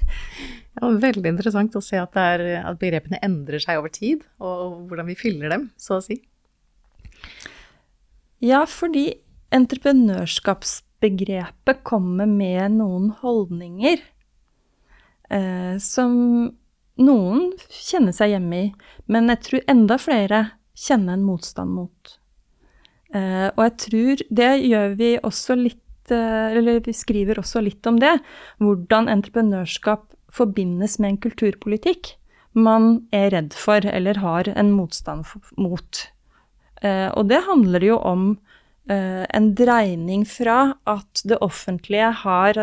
Ja, 0.76 0.90
veldig 1.00 1.30
interessant 1.30 1.76
å 1.78 1.80
se 1.84 1.96
at, 1.96 2.16
er, 2.20 2.42
at, 2.60 2.76
begrepene 2.80 3.18
endrer 3.24 3.60
seg 3.62 3.78
over 3.80 3.88
tid, 3.92 4.24
og 4.42 4.88
hvordan 4.90 5.06
vi 5.08 5.14
fyller 5.16 5.48
dem, 5.52 5.70
så 5.80 5.96
å 5.96 6.02
si. 6.04 6.16
Ja, 8.44 8.66
fordi 8.68 9.14
entreprenørskapsbegrepet 9.56 11.82
kommer 11.86 12.26
med 12.28 12.72
noen 12.76 13.10
holdninger 13.22 13.98
eh, 15.32 15.76
som 15.80 16.12
noen 16.96 17.52
kjenner 17.72 18.12
seg 18.16 18.30
hjemme 18.34 18.56
i, 18.58 18.72
men 19.08 19.28
jeg 19.32 19.40
tror 19.46 19.60
enda 19.72 19.96
flere 20.00 20.40
kjenner 20.76 21.12
en 21.16 21.24
motstand 21.24 21.70
mot. 21.72 22.20
Eh, 23.14 23.48
og 23.54 23.62
jeg 23.64 23.74
tror 23.86 24.16
det 24.40 24.52
gjør 24.66 24.88
vi 24.98 25.10
også 25.24 25.54
litt 25.56 26.10
eh, 26.10 26.56
Eller 26.58 26.80
vi 26.82 26.92
skriver 26.96 27.38
også 27.38 27.60
litt 27.62 27.86
om 27.86 28.00
det. 28.02 28.18
Hvordan 28.58 29.08
entreprenørskap 29.12 30.15
forbindes 30.36 30.98
med 31.00 31.14
en 31.14 31.22
kulturpolitikk 31.26 32.14
man 32.56 33.06
er 33.12 33.34
redd 33.34 33.52
for 33.56 33.84
eller 33.84 34.22
har 34.22 34.48
en 34.48 34.70
motstand 34.72 35.26
mot. 35.60 36.06
Eh, 36.80 37.10
og 37.12 37.28
det 37.28 37.42
handler 37.44 37.84
jo 37.84 37.98
om 38.00 38.28
en 38.86 39.48
dreining 39.58 40.20
fra 40.30 40.76
at 40.86 41.20
det 41.26 41.40
offentlige 41.42 42.06
har, 42.20 42.58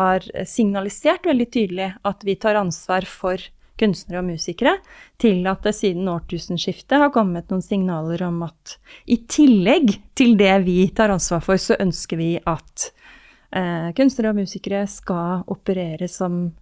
har 0.00 0.24
signalisert 0.50 1.28
veldig 1.30 1.46
tydelig 1.46 1.86
at 2.02 2.24
vi 2.26 2.34
tar 2.42 2.58
ansvar 2.58 3.06
for 3.06 3.38
kunstnere 3.80 4.22
og 4.22 4.28
musikere, 4.28 4.76
til 5.18 5.46
at 5.50 5.64
det 5.66 5.74
siden 5.76 6.08
årtusenskiftet 6.10 7.00
har 7.00 7.12
kommet 7.14 7.50
noen 7.50 7.64
signaler 7.64 8.22
om 8.26 8.42
at 8.46 8.76
i 9.10 9.20
tillegg 9.30 9.96
til 10.16 10.36
det 10.38 10.54
vi 10.66 10.78
tar 10.94 11.14
ansvar 11.14 11.42
for, 11.44 11.60
så 11.60 11.78
ønsker 11.82 12.20
vi 12.20 12.30
at 12.38 12.90
eh, 13.50 13.90
kunstnere 13.96 14.34
og 14.34 14.42
musikere 14.44 14.84
skal 14.90 15.44
operere 15.50 16.08
som 16.10 16.44
eh, 16.46 16.52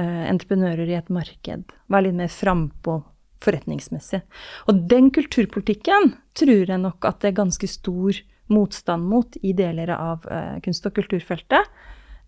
entreprenører 0.00 0.88
i 0.90 0.96
et 0.98 1.10
marked. 1.12 1.74
Være 1.92 2.08
litt 2.08 2.16
mer 2.18 2.32
frampå 2.32 2.98
forretningsmessig. 3.44 4.22
Og 4.70 4.84
den 4.90 5.10
kulturpolitikken 5.14 6.14
tror 6.38 6.70
jeg 6.70 6.80
nok 6.82 7.06
at 7.08 7.20
det 7.22 7.32
er 7.32 7.42
ganske 7.42 7.68
stor 7.70 8.20
motstand 8.52 9.06
mot 9.08 9.38
i 9.42 9.54
deler 9.56 9.94
av 9.94 10.26
uh, 10.28 10.58
kunst- 10.64 10.86
og 10.88 10.96
kulturfeltet. 10.98 11.70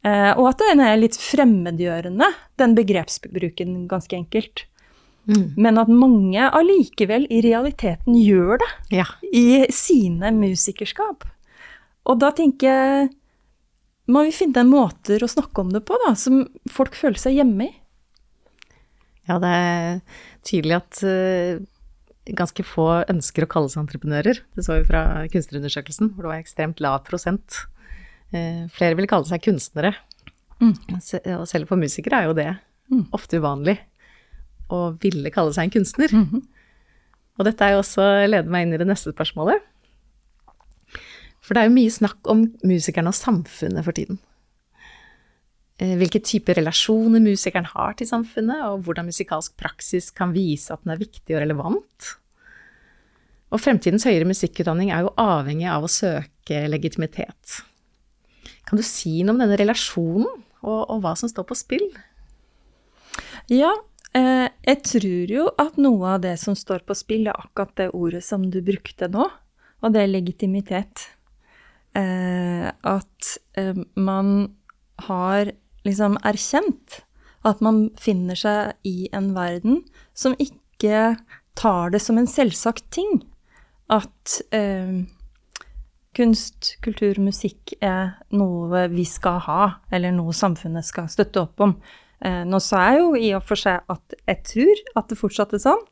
Uh, 0.06 0.32
og 0.36 0.52
at 0.52 0.62
den 0.62 0.82
er 0.84 0.96
litt 1.00 1.18
fremmedgjørende, 1.18 2.30
den 2.60 2.76
begrepsbruken, 2.78 3.84
ganske 3.90 4.16
enkelt. 4.18 4.66
Mm. 5.26 5.56
Men 5.58 5.80
at 5.82 5.90
mange 5.90 6.48
allikevel 6.54 7.26
i 7.34 7.42
realiteten 7.44 8.14
gjør 8.20 8.60
det 8.62 9.00
ja. 9.00 9.06
i 9.26 9.66
sine 9.74 10.30
musikerskap. 10.36 11.26
Og 12.06 12.20
da 12.22 12.30
tenker 12.36 12.70
jeg 12.70 13.08
må 14.10 14.22
vi 14.26 14.34
finne 14.34 14.66
måter 14.68 15.24
å 15.24 15.30
snakke 15.30 15.62
om 15.62 15.72
det 15.74 15.82
på, 15.86 15.96
da, 16.06 16.14
som 16.18 16.44
folk 16.70 16.94
føler 16.98 17.18
seg 17.20 17.38
hjemme 17.40 17.70
i. 17.70 17.72
Ja, 19.26 19.40
det 19.42 19.50
er 19.50 19.96
tydelig 20.46 20.76
at 20.76 21.00
uh, 21.02 21.62
ganske 22.38 22.62
få 22.62 22.86
ønsker 23.10 23.42
å 23.42 23.50
kalle 23.50 23.72
seg 23.72 23.82
entreprenører. 23.82 24.42
Det 24.54 24.66
så 24.66 24.78
vi 24.78 24.86
fra 24.86 25.02
kunstnerundersøkelsen, 25.32 26.12
hvor 26.14 26.26
det 26.26 26.34
var 26.34 26.44
ekstremt 26.44 26.82
lav 26.84 27.02
prosent 27.08 27.64
Eh, 28.34 28.66
flere 28.74 28.96
ville 28.98 29.10
kalle 29.10 29.28
seg 29.28 29.44
kunstnere. 29.44 29.92
Mm. 30.60 30.74
Og 31.36 31.46
selv 31.50 31.70
for 31.70 31.78
musikere 31.78 32.22
er 32.22 32.30
jo 32.30 32.36
det 32.36 32.48
mm. 32.90 33.06
ofte 33.16 33.40
uvanlig 33.42 33.76
å 34.72 34.88
ville 35.02 35.32
kalle 35.34 35.54
seg 35.54 35.68
en 35.68 35.76
kunstner. 35.78 36.12
Mm 36.12 36.26
-hmm. 36.30 36.42
Og 37.38 37.44
dette 37.44 37.64
er 37.64 37.72
jo 37.72 37.82
også 37.84 38.26
leder 38.26 38.50
meg 38.50 38.66
inn 38.66 38.74
i 38.74 38.78
det 38.78 38.88
neste 38.88 39.12
spørsmålet. 39.12 39.62
For 41.46 41.54
det 41.54 41.62
er 41.62 41.68
jo 41.70 41.76
mye 41.76 41.94
snakk 41.94 42.30
om 42.32 42.48
musikerne 42.66 43.12
og 43.12 43.18
samfunnet 43.18 43.86
for 43.86 43.94
tiden. 43.94 44.18
Eh, 45.76 45.92
hvilke 46.00 46.22
typer 46.24 46.56
relasjoner 46.58 47.22
musikeren 47.22 47.68
har 47.68 47.94
til 47.98 48.08
samfunnet, 48.08 48.64
og 48.66 48.86
hvordan 48.86 49.06
musikalsk 49.10 49.54
praksis 49.60 50.08
kan 50.16 50.32
vise 50.34 50.72
at 50.72 50.82
den 50.82 50.94
er 50.94 51.02
viktig 51.02 51.36
og 51.36 51.42
relevant. 51.44 52.12
Og 53.52 53.62
fremtidens 53.62 54.06
høyere 54.08 54.26
musikkutdanning 54.26 54.90
er 54.90 55.04
jo 55.04 55.14
avhengig 55.20 55.68
av 55.70 55.86
å 55.86 55.92
søke 55.92 56.64
legitimitet. 56.70 57.60
Kan 58.66 58.80
du 58.80 58.82
si 58.82 59.20
noe 59.20 59.36
om 59.36 59.42
denne 59.44 59.58
relasjonen, 59.60 60.42
og, 60.66 60.80
og 60.90 61.02
hva 61.04 61.12
som 61.18 61.30
står 61.30 61.46
på 61.46 61.58
spill? 61.58 61.84
Ja, 63.52 63.70
eh, 64.16 64.48
jeg 64.66 64.80
tror 64.88 65.34
jo 65.36 65.44
at 65.62 65.76
noe 65.78 66.16
av 66.16 66.24
det 66.24 66.34
som 66.42 66.56
står 66.58 66.82
på 66.88 66.96
spill, 66.98 67.28
er 67.28 67.38
akkurat 67.38 67.76
det 67.78 67.92
ordet 67.94 68.24
som 68.26 68.48
du 68.50 68.58
brukte 68.64 69.12
nå, 69.12 69.28
og 69.84 69.94
det 69.94 70.02
er 70.02 70.10
legitimitet. 70.10 71.10
Eh, 71.96 72.68
at 72.82 73.36
eh, 73.56 73.76
man 73.94 74.52
har 75.08 75.52
liksom 75.86 76.18
erkjent 76.26 77.02
at 77.46 77.62
man 77.64 77.86
finner 78.00 78.36
seg 78.36 78.74
i 78.84 79.08
en 79.16 79.30
verden 79.36 79.80
som 80.16 80.34
ikke 80.42 81.16
tar 81.56 81.94
det 81.94 82.02
som 82.04 82.18
en 82.20 82.28
selvsagt 82.28 82.90
ting. 82.92 83.22
At 83.88 84.40
eh, 84.56 85.06
kunst, 86.16 86.74
kultur, 86.84 87.20
musikk 87.22 87.76
er 87.80 88.18
noe 88.34 88.88
vi 88.92 89.06
skal 89.08 89.40
ha, 89.46 89.62
eller 89.92 90.12
noe 90.16 90.34
samfunnet 90.36 90.84
skal 90.84 91.08
støtte 91.12 91.46
opp 91.46 91.62
om. 91.64 91.78
Nå 92.16 92.58
sa 92.64 92.78
jeg 92.88 93.00
jo 93.02 93.08
i 93.20 93.26
og 93.36 93.42
for 93.44 93.60
seg 93.60 93.90
at 93.92 94.14
jeg 94.24 94.38
tror 94.48 94.78
at 94.96 95.10
det 95.10 95.18
fortsatt 95.20 95.50
er 95.52 95.60
sånn 95.60 95.82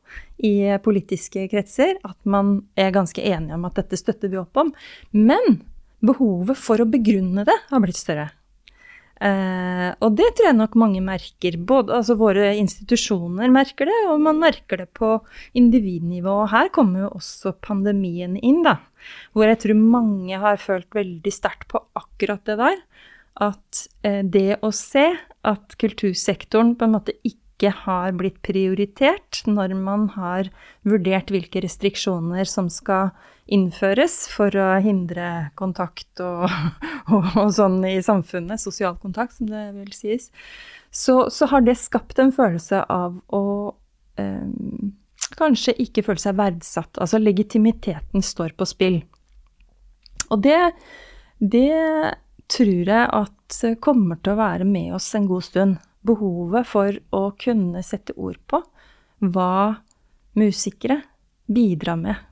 i 0.41 0.73
politiske 0.81 1.43
kretser, 1.51 1.99
at 2.01 2.17
man 2.25 2.63
er 2.73 2.89
ganske 2.95 3.21
enige 3.21 3.53
om 3.53 3.67
at 3.69 3.77
dette 3.77 3.99
støtter 4.01 4.33
vi 4.33 4.39
opp 4.41 4.57
om. 4.57 4.73
Men 5.13 5.61
behovet 6.03 6.59
for 6.59 6.81
å 6.81 6.89
begrunne 6.89 7.45
det 7.47 7.55
har 7.69 7.83
blitt 7.83 7.99
større. 7.99 8.31
Eh, 9.23 9.91
og 10.03 10.15
det 10.19 10.27
tror 10.35 10.49
jeg 10.49 10.57
nok 10.57 10.75
mange 10.79 11.01
merker. 11.03 11.55
Både, 11.57 11.95
altså 11.99 12.17
våre 12.19 12.49
institusjoner 12.59 13.51
merker 13.53 13.87
det, 13.89 13.99
og 14.11 14.19
man 14.25 14.41
merker 14.41 14.83
det 14.83 14.89
på 14.97 15.13
individnivå. 15.57 16.41
Og 16.43 16.51
her 16.51 16.71
kommer 16.75 17.05
jo 17.05 17.13
også 17.21 17.55
pandemien 17.63 18.35
inn, 18.41 18.61
da. 18.65 18.79
Hvor 19.33 19.47
jeg 19.47 19.61
tror 19.63 19.79
mange 19.79 20.41
har 20.41 20.59
følt 20.61 20.89
veldig 20.95 21.33
sterkt 21.33 21.69
på 21.71 21.83
akkurat 21.95 22.43
det 22.49 22.59
der. 22.59 22.83
At 23.45 23.85
eh, 24.07 24.21
det 24.23 24.61
å 24.63 24.71
se 24.75 25.09
at 25.45 25.79
kultursektoren 25.79 26.75
på 26.79 26.87
en 26.87 26.95
måte 26.97 27.17
ikke 27.23 27.43
har 27.63 28.15
blitt 28.19 28.41
prioritert 28.43 29.43
når 29.47 29.75
man 29.79 30.09
har 30.15 30.49
vurdert 30.83 31.31
hvilke 31.31 31.63
restriksjoner 31.63 32.43
som 32.49 32.67
skal 32.69 33.13
innføres 33.45 34.25
for 34.33 34.51
å 34.57 34.67
hindre 34.83 35.51
kontakt 35.55 36.19
og, 36.23 36.49
og, 37.13 37.31
og, 37.37 37.49
sånn 37.55 37.79
i 37.87 38.01
samfunnet, 38.03 38.61
sosial 38.61 38.97
kontakt, 38.99 39.37
som 39.37 39.47
det 39.51 39.69
vil 39.77 39.93
sies, 39.95 40.31
så, 40.91 41.29
så 41.31 41.47
har 41.51 41.63
det 41.63 41.77
skapt 41.79 42.19
en 42.19 42.33
følelse 42.35 42.83
av 42.91 43.17
å 43.31 43.45
eh, 44.19 44.47
kanskje 45.39 45.75
ikke 45.83 46.05
føle 46.07 46.21
seg 46.21 46.37
verdsatt. 46.39 46.99
Altså 47.01 47.19
legitimiteten 47.21 48.23
står 48.23 48.55
på 48.57 48.67
spill. 48.69 49.01
Og 50.31 50.41
det, 50.43 50.59
det 51.39 51.71
tror 52.51 52.91
jeg 52.91 53.09
at 53.19 53.59
kommer 53.83 54.19
til 54.21 54.33
å 54.33 54.39
være 54.39 54.67
med 54.67 54.95
oss 54.97 55.11
en 55.17 55.27
god 55.29 55.45
stund. 55.45 55.77
Behovet 56.05 56.69
for 56.69 57.01
å 57.15 57.25
kunne 57.39 57.81
sette 57.85 58.13
ord 58.15 58.37
på 58.47 58.61
hva 59.25 59.81
musikere 60.37 61.01
bidrar 61.49 61.97
med 61.99 62.23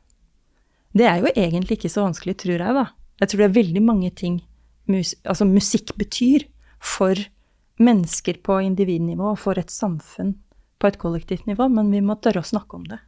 det 0.93 1.05
er 1.09 1.21
jo 1.23 1.31
egentlig 1.33 1.79
ikke 1.79 1.91
så 1.91 2.05
vanskelig, 2.05 2.35
tror 2.43 2.61
jeg, 2.61 2.73
da. 2.77 2.85
Jeg 3.21 3.29
tror 3.29 3.41
det 3.41 3.47
er 3.47 3.57
veldig 3.57 3.83
mange 3.85 4.09
ting 4.13 4.41
mus 4.89 5.13
altså 5.23 5.45
musikk 5.47 5.93
betyr 5.97 6.43
for 6.83 7.17
mennesker 7.81 8.41
på 8.43 8.57
individnivå 8.65 9.31
og 9.31 9.39
for 9.39 9.57
et 9.57 9.71
samfunn 9.71 10.35
på 10.77 10.89
et 10.89 10.99
kollektivt 10.99 11.47
nivå, 11.47 11.69
men 11.71 11.89
vi 11.93 12.01
må 12.03 12.17
tørre 12.19 12.43
å 12.43 12.47
snakke 12.47 12.77
om 12.77 12.83
det. 12.89 12.99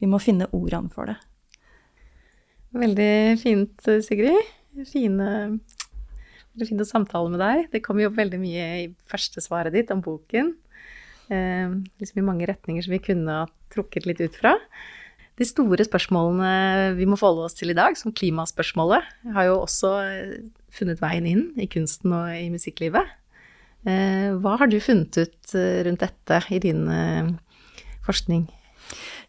Vi 0.00 0.08
må 0.10 0.18
finne 0.22 0.48
ordene 0.56 0.90
for 0.90 1.12
det. 1.12 1.18
Veldig 2.72 3.12
fint, 3.42 3.76
Sigrid. 4.02 4.50
Fine, 4.88 5.28
veldig 6.52 6.68
fint 6.68 6.84
å 6.84 6.88
samtale 6.88 7.32
med 7.32 7.42
deg. 7.42 7.68
Det 7.72 7.82
kom 7.84 8.00
jo 8.00 8.10
opp 8.10 8.18
veldig 8.18 8.40
mye 8.42 8.66
i 8.82 8.88
første 9.10 9.42
svaret 9.44 9.74
ditt 9.74 9.92
om 9.94 10.02
boken. 10.04 10.52
Eh, 11.32 11.76
liksom 12.02 12.22
i 12.22 12.26
mange 12.26 12.48
retninger 12.50 12.84
som 12.84 12.94
vi 12.94 13.02
kunne 13.02 13.38
ha 13.42 13.46
trukket 13.72 14.08
litt 14.08 14.20
ut 14.24 14.36
fra. 14.36 14.56
De 15.40 15.46
store 15.48 15.86
spørsmålene 15.88 16.92
vi 16.98 17.08
må 17.08 17.16
forholde 17.16 17.48
oss 17.48 17.56
til 17.56 17.72
i 17.72 17.76
dag, 17.78 17.96
som 17.96 18.12
klimaspørsmålet, 18.12 19.06
har 19.32 19.48
jo 19.48 19.60
også 19.62 19.92
eh, 20.04 20.38
funnet 20.72 21.00
veien 21.02 21.28
inn 21.28 21.44
i 21.60 21.68
kunsten 21.72 22.12
og 22.16 22.32
i 22.36 22.50
musikklivet. 22.52 23.18
Eh, 23.88 24.28
hva 24.38 24.58
har 24.60 24.70
du 24.70 24.78
funnet 24.82 25.16
ut 25.18 25.54
eh, 25.58 25.80
rundt 25.86 26.04
dette 26.04 26.42
i 26.54 26.60
din 26.62 26.84
forskning? 28.06 28.44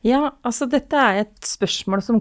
Ja, 0.04 0.34
altså 0.44 0.68
dette 0.68 1.00
er 1.00 1.22
et 1.22 1.48
spørsmål 1.48 2.04
som 2.04 2.20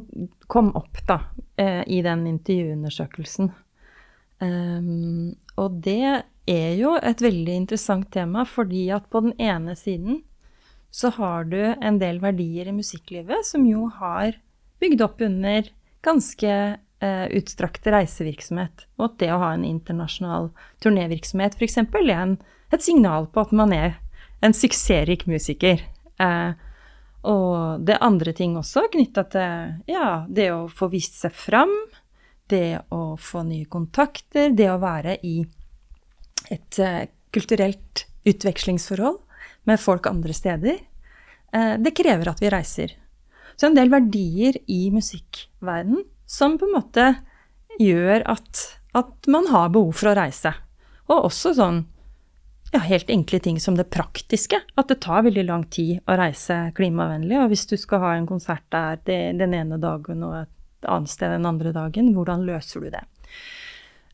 kom 0.50 0.70
opp 0.78 1.00
da, 1.08 1.18
eh, 1.58 1.82
i 1.90 1.98
den 2.04 2.28
intervjuundersøkelsen. 2.30 3.50
Um, 4.42 5.34
og 5.60 5.78
det 5.84 6.24
er 6.50 6.72
jo 6.78 6.96
et 6.98 7.22
veldig 7.22 7.56
interessant 7.62 8.08
tema, 8.14 8.44
fordi 8.48 8.88
at 8.94 9.06
på 9.12 9.22
den 9.28 9.34
ene 9.38 9.76
siden 9.78 10.22
så 10.92 11.12
har 11.16 11.46
du 11.48 11.60
en 11.60 11.98
del 12.00 12.18
verdier 12.20 12.68
i 12.68 12.74
musikklivet 12.76 13.46
som 13.48 13.64
jo 13.64 13.86
har 14.00 14.36
bygd 14.82 15.04
opp 15.06 15.22
under 15.24 15.70
ganske 16.04 16.50
eh, 17.02 17.26
utstrakte 17.38 17.94
reisevirksomhet. 17.94 18.86
Og 18.98 19.06
at 19.06 19.16
det 19.22 19.30
å 19.32 19.40
ha 19.40 19.52
en 19.54 19.64
internasjonal 19.64 20.50
turnévirksomhet 20.84 21.56
f.eks. 21.56 21.78
er 21.80 22.12
en, 22.16 22.36
et 22.74 22.84
signal 22.84 23.30
på 23.32 23.46
at 23.46 23.54
man 23.56 23.72
er 23.72 23.96
en 24.44 24.52
suksessrik 24.56 25.24
musiker. 25.30 25.80
Eh, 26.20 26.52
og 27.30 27.86
det 27.86 28.00
andre 28.02 28.34
ting 28.36 28.58
også 28.58 28.88
knytta 28.92 29.24
til 29.32 29.92
ja, 29.94 30.26
det 30.28 30.50
å 30.52 30.66
få 30.68 30.90
vist 30.92 31.20
seg 31.22 31.32
fram, 31.38 31.72
det 32.52 32.84
å 32.94 33.16
få 33.20 33.44
nye 33.48 33.68
kontakter, 33.70 34.52
det 34.56 34.68
å 34.70 34.80
være 34.82 35.18
i 35.26 35.40
et 36.52 36.80
uh, 36.82 37.04
kulturelt 37.32 38.06
utvekslingsforhold 38.28 39.20
med 39.68 39.80
folk 39.80 40.08
andre 40.10 40.36
steder. 40.36 40.80
Uh, 41.54 41.76
det 41.80 41.94
krever 41.96 42.32
at 42.32 42.42
vi 42.42 42.52
reiser. 42.52 42.96
Så 43.56 43.68
en 43.68 43.76
del 43.76 43.92
verdier 43.92 44.58
i 44.70 44.86
musikkverden 44.92 46.04
som 46.28 46.56
på 46.58 46.68
en 46.68 46.76
måte 46.76 47.08
gjør 47.80 48.24
at, 48.30 48.66
at 48.96 49.32
man 49.32 49.48
har 49.52 49.72
behov 49.72 49.96
for 50.00 50.12
å 50.12 50.16
reise. 50.16 50.54
Og 51.10 51.28
også 51.28 51.54
sånn 51.58 51.82
ja, 52.72 52.80
helt 52.86 53.10
enkle 53.12 53.40
ting 53.44 53.60
som 53.60 53.76
det 53.76 53.90
praktiske. 53.92 54.62
At 54.80 54.88
det 54.88 55.02
tar 55.04 55.26
veldig 55.26 55.44
lang 55.48 55.66
tid 55.72 56.00
å 56.08 56.16
reise 56.18 56.70
klimavennlig. 56.76 57.38
Og 57.42 57.52
hvis 57.52 57.66
du 57.68 57.76
skal 57.80 58.02
ha 58.04 58.14
en 58.16 58.28
konsert 58.28 58.64
der 58.72 59.00
den 59.04 59.56
ene 59.56 59.78
dagen 59.80 60.24
og 60.24 60.48
et 60.82 60.90
annet 60.90 61.12
sted 61.12 61.32
den 61.32 61.48
andre 61.48 61.72
dagen, 61.74 62.12
hvordan 62.16 62.44
løser 62.48 62.82
du 62.82 62.90
det? 62.92 63.04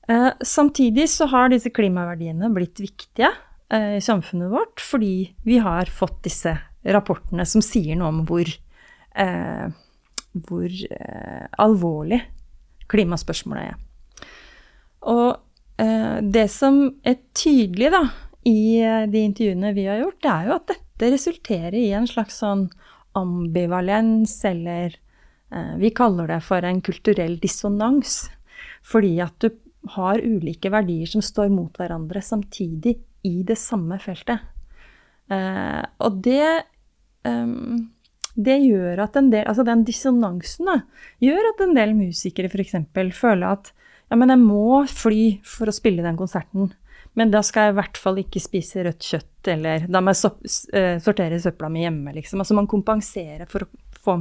Eh, 0.09 0.31
samtidig 0.45 1.09
så 1.13 1.29
har 1.33 1.51
disse 1.53 1.73
klimaverdiene 1.75 2.49
blitt 2.55 2.81
viktige 2.81 3.33
eh, 3.73 3.99
i 3.99 4.05
samfunnet 4.05 4.53
vårt 4.53 4.81
fordi 4.81 5.35
vi 5.45 5.59
har 5.65 5.91
fått 5.93 6.23
disse 6.25 6.55
rapportene 6.89 7.45
som 7.49 7.65
sier 7.65 7.99
noe 7.99 8.13
om 8.13 8.23
hvor, 8.29 8.49
eh, 8.49 9.67
hvor 10.49 10.69
eh, 10.69 11.45
alvorlig 11.61 12.23
klimaspørsmålet 12.89 13.75
er. 13.75 13.77
Og 15.13 15.37
eh, 15.81 16.21
det 16.25 16.47
som 16.53 16.81
er 17.05 17.19
tydelig, 17.37 17.91
da, 17.93 18.07
i 18.49 18.81
eh, 18.81 19.05
de 19.11 19.25
intervjuene 19.29 19.75
vi 19.77 19.89
har 19.91 20.01
gjort, 20.03 20.23
det 20.25 20.33
er 20.33 20.49
jo 20.49 20.57
at 20.57 20.73
dette 20.73 21.13
resulterer 21.15 21.77
i 21.77 21.91
en 21.97 22.09
slags 22.09 22.41
sånn 22.41 22.69
ambivalens, 23.19 24.39
eller 24.49 24.97
vi 25.81 25.91
kaller 25.97 26.29
det 26.29 26.43
for 26.45 26.65
en 26.65 26.83
kulturell 26.85 27.39
dissonans. 27.41 28.27
Fordi 28.85 29.15
at 29.25 29.37
du 29.41 29.49
har 29.95 30.21
ulike 30.21 30.71
verdier 30.73 31.09
som 31.09 31.25
står 31.25 31.49
mot 31.53 31.73
hverandre 31.79 32.21
samtidig 32.25 32.99
i 33.25 33.43
det 33.47 33.57
samme 33.61 33.97
feltet. 34.03 34.45
Eh, 35.33 35.85
og 36.05 36.21
det 36.25 36.45
det 38.39 38.55
gjør 38.63 39.01
at 39.03 39.17
en 39.19 39.31
del, 39.33 39.47
altså 39.51 39.65
den 39.67 39.83
dissonansen 39.87 40.69
da, 40.71 40.77
gjør 41.23 41.51
at 41.51 41.63
en 41.65 41.75
del 41.75 41.95
musikere 41.99 42.51
f.eks. 42.51 42.77
føler 43.19 43.47
at 43.49 43.73
ja, 44.09 44.17
men 44.17 44.31
jeg 44.33 44.41
må 44.41 44.85
fly 44.89 45.23
for 45.45 45.69
å 45.69 45.75
spille 45.75 46.05
den 46.07 46.17
konserten. 46.17 46.71
Men 47.19 47.33
da 47.33 47.43
skal 47.45 47.69
jeg 47.69 47.75
i 47.75 47.79
hvert 47.81 47.99
fall 48.01 48.21
ikke 48.23 48.41
spise 48.41 48.85
rødt 48.87 49.05
kjøtt, 49.05 49.51
eller 49.53 49.89
da 49.91 50.01
må 50.05 50.15
jeg 50.15 50.31
eh, 50.77 50.97
sortere 51.03 51.41
søpla 51.43 51.71
mi 51.73 51.83
hjemme, 51.83 52.15
liksom. 52.15 52.41
Altså 52.41 52.57
man 52.57 52.71
kompenserer 52.71 53.49
for 53.51 53.67
å 53.67 53.99
få 53.99 54.17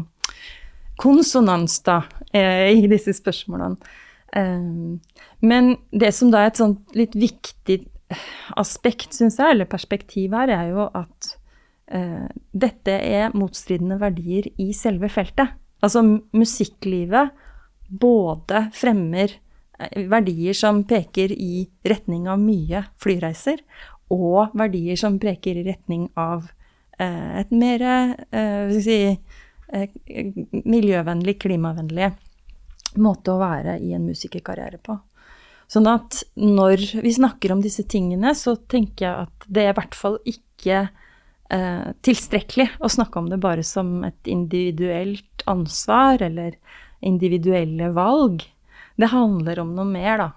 konsonans, 0.99 1.79
da, 1.85 2.01
eh, 2.33 2.73
i 2.73 2.87
disse 2.89 3.13
spørsmålene. 3.17 3.77
Eh, 4.33 4.97
men 5.41 5.75
det 5.91 6.13
som 6.15 6.31
da 6.33 6.43
er 6.43 6.51
et 6.51 6.61
sånt 6.61 6.95
litt 6.97 7.15
viktig 7.15 7.85
aspekt, 8.57 9.13
syns 9.13 9.39
jeg, 9.39 9.51
eller 9.51 9.69
perspektiv 9.69 10.35
her, 10.37 10.49
er 10.49 10.71
jo 10.71 10.87
at 10.95 11.35
dette 12.51 12.91
er 12.91 13.31
motstridende 13.31 13.95
verdier 14.01 14.49
i 14.59 14.73
selve 14.75 15.07
feltet. 15.07 15.53
Altså 15.79 16.01
musikklivet 16.35 17.31
både 17.87 18.65
fremmer 18.75 19.37
verdier 20.11 20.57
som 20.57 20.81
peker 20.83 21.31
i 21.31 21.67
retning 21.87 22.27
av 22.27 22.41
mye 22.41 22.83
flyreiser, 22.99 23.61
og 24.13 24.55
verdier 24.57 24.97
som 24.99 25.17
peker 25.19 25.59
i 25.59 25.65
retning 25.67 26.07
av 26.19 26.47
eh, 26.99 27.41
et 27.41 27.51
mer 27.51 27.83
eh, 27.83 28.77
si, 28.83 28.99
eh, 29.11 29.43
miljøvennlig, 29.67 31.37
klimavennlig 31.43 32.11
måte 33.01 33.33
å 33.33 33.41
være 33.41 33.77
i 33.83 33.93
en 33.95 34.07
musikerkarriere 34.07 34.79
på. 34.83 34.95
Sånn 35.67 35.87
at 35.91 36.21
når 36.39 37.01
vi 37.03 37.11
snakker 37.11 37.51
om 37.51 37.61
disse 37.63 37.83
tingene, 37.91 38.31
så 38.35 38.55
tenker 38.71 39.05
jeg 39.05 39.25
at 39.27 39.47
det 39.51 39.65
er 39.65 39.73
i 39.73 39.77
hvert 39.77 39.97
fall 39.99 40.15
ikke 40.23 40.85
eh, 41.51 41.87
tilstrekkelig 42.07 42.69
å 42.79 42.91
snakke 42.91 43.19
om 43.19 43.27
det 43.31 43.41
bare 43.43 43.65
som 43.67 43.99
et 44.07 44.31
individuelt 44.31 45.43
ansvar 45.47 46.23
eller 46.23 46.55
individuelle 47.03 47.91
valg. 47.95 48.47
Det 48.97 49.11
handler 49.11 49.59
om 49.61 49.75
noe 49.75 49.91
mer, 49.91 50.23
da. 50.23 50.29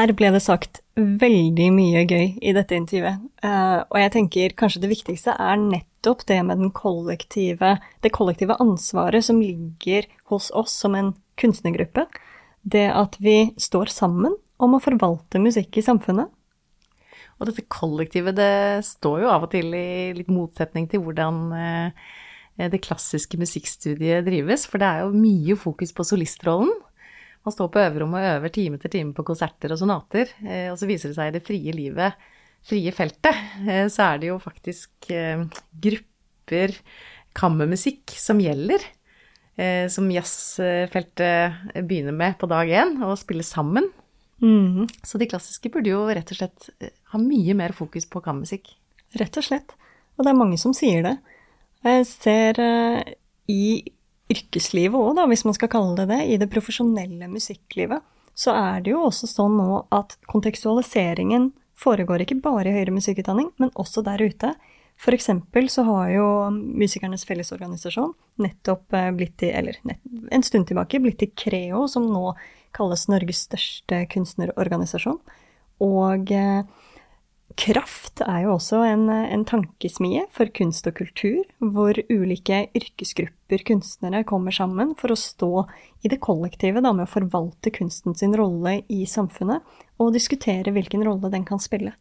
Her 0.00 0.14
ble 0.16 0.30
det 0.32 0.40
sagt 0.40 0.78
veldig 0.96 1.66
mye 1.76 2.06
gøy 2.08 2.38
i 2.40 2.52
dette 2.56 2.72
intervjuet. 2.72 3.20
Uh, 3.44 3.84
og 3.84 3.98
jeg 4.00 4.12
tenker 4.14 4.54
kanskje 4.56 4.80
det 4.80 4.88
viktigste 4.94 5.34
er 5.36 5.58
nettopp 5.60 6.24
det 6.30 6.38
med 6.48 6.70
kollektive, 6.76 7.74
det 8.00 8.12
kollektive 8.16 8.56
ansvaret 8.64 9.26
som 9.26 9.42
ligger 9.44 10.08
hos 10.32 10.48
oss 10.56 10.78
som 10.86 10.96
en 10.96 11.12
kunstnergruppe. 11.40 12.06
Det 12.64 12.86
at 12.88 13.18
vi 13.20 13.50
står 13.60 13.92
sammen 13.92 14.38
om 14.56 14.76
å 14.76 14.80
forvalte 14.80 15.42
musikk 15.42 15.76
i 15.76 15.84
samfunnet. 15.84 16.32
Og 17.36 17.50
dette 17.50 17.68
kollektivet, 17.68 18.40
det 18.40 18.86
står 18.88 19.26
jo 19.26 19.32
av 19.34 19.44
og 19.44 19.52
til 19.52 19.68
i 19.76 20.16
litt 20.16 20.32
motsetning 20.32 20.88
til 20.88 21.04
hvordan 21.04 21.42
uh, 21.52 22.12
det 22.56 22.80
klassiske 22.88 23.36
musikkstudiet 23.40 24.24
drives, 24.24 24.64
for 24.64 24.80
det 24.80 24.88
er 24.88 25.04
jo 25.04 25.12
mye 25.28 25.60
fokus 25.60 25.92
på 25.92 26.08
solistrollen. 26.08 26.72
Man 27.46 27.54
står 27.54 27.70
på 27.72 27.80
øverrommet 27.80 28.20
og 28.20 28.34
øver 28.34 28.52
time 28.52 28.76
etter 28.76 28.92
time 28.92 29.14
på 29.16 29.24
konserter 29.24 29.72
og 29.72 29.80
sonater, 29.80 30.28
eh, 30.44 30.68
og 30.68 30.76
så 30.76 30.88
viser 30.88 31.10
det 31.10 31.16
seg 31.16 31.30
i 31.30 31.34
det 31.38 31.46
frie 31.46 31.72
livet, 31.72 32.26
frie 32.68 32.92
feltet, 32.92 33.38
eh, 33.64 33.86
så 33.88 34.10
er 34.10 34.20
det 34.20 34.28
jo 34.28 34.36
faktisk 34.42 35.08
eh, 35.14 35.46
grupper 35.86 36.76
kammermusikk 37.36 38.16
som 38.18 38.42
gjelder. 38.42 38.84
Som 39.92 40.06
jazzfeltet 40.08 41.82
begynner 41.84 42.14
med 42.16 42.38
på 42.40 42.48
dag 42.48 42.70
én, 42.80 42.94
og 43.04 43.18
spiller 43.20 43.44
sammen. 43.44 43.90
Mm. 44.40 44.86
Så 45.04 45.18
de 45.20 45.26
klassiske 45.28 45.68
burde 45.74 45.90
jo 45.90 45.98
rett 46.08 46.32
og 46.32 46.38
slett 46.38 46.68
ha 47.12 47.20
mye 47.20 47.52
mer 47.58 47.74
fokus 47.76 48.06
på 48.08 48.22
kammermusikk. 48.24 48.70
Rett 49.20 49.36
og 49.36 49.44
slett. 49.44 49.74
Og 50.16 50.24
det 50.24 50.32
er 50.32 50.38
mange 50.38 50.56
som 50.62 50.72
sier 50.72 51.04
det. 51.04 51.12
Jeg 51.84 52.08
ser 52.08 52.62
i 53.52 53.60
yrkeslivet 54.30 54.96
òg, 54.96 55.14
da, 55.18 55.26
hvis 55.30 55.44
man 55.46 55.56
skal 55.56 55.70
kalle 55.72 55.96
det 55.98 56.08
det, 56.12 56.20
i 56.30 56.38
det 56.40 56.50
profesjonelle 56.52 57.28
musikklivet, 57.30 58.04
så 58.38 58.54
er 58.56 58.84
det 58.84 58.94
jo 58.94 59.04
også 59.08 59.28
sånn 59.28 59.56
nå 59.58 59.82
at 59.92 60.16
kontekstualiseringen 60.30 61.50
foregår 61.80 62.24
ikke 62.24 62.40
bare 62.44 62.70
i 62.70 62.76
høyere 62.76 62.94
musikkutdanning, 62.94 63.50
men 63.60 63.72
også 63.80 64.04
der 64.06 64.22
ute. 64.22 64.54
For 65.00 65.16
eksempel 65.16 65.70
så 65.72 65.84
har 65.86 66.10
jo 66.12 66.26
Musikernes 66.52 67.24
Fellesorganisasjon 67.28 68.12
nettopp 68.44 68.96
eh, 68.96 69.08
blitt 69.16 69.38
til, 69.40 69.54
eller 69.56 69.78
en 70.30 70.44
stund 70.44 70.68
tilbake, 70.68 71.00
blitt 71.00 71.22
til 71.22 71.32
Creo, 71.32 71.86
som 71.88 72.08
nå 72.12 72.34
kalles 72.76 73.06
Norges 73.10 73.46
største 73.48 74.02
kunstnerorganisasjon. 74.12 75.18
Og 75.84 76.32
eh, 76.36 76.60
Kraft 77.60 78.22
er 78.24 78.46
jo 78.46 78.54
også 78.54 78.78
en, 78.88 79.02
en, 79.10 79.42
tankesmie 79.44 80.22
for 80.32 80.48
kunst 80.56 80.86
og 80.88 80.94
kultur, 80.96 81.42
hvor 81.60 81.98
ulike 82.08 82.62
yrkesgrupper 82.78 83.64
kunstnere 83.68 84.22
kommer 84.24 84.54
sammen 84.54 84.94
for 84.96 85.12
å 85.12 85.18
stå 85.18 85.50
i 86.00 86.08
det 86.08 86.22
kollektive 86.24 86.80
da, 86.80 86.94
med 86.96 87.04
å 87.04 87.10
forvalte 87.10 87.72
kunsten 87.74 88.16
sin 88.16 88.32
rolle 88.38 88.78
i 88.88 89.02
samfunnet, 89.04 89.60
og 90.00 90.14
diskutere 90.16 90.72
hvilken 90.72 91.04
rolle 91.04 91.28
den 91.34 91.44
kan 91.44 91.60
spille. 91.60 91.92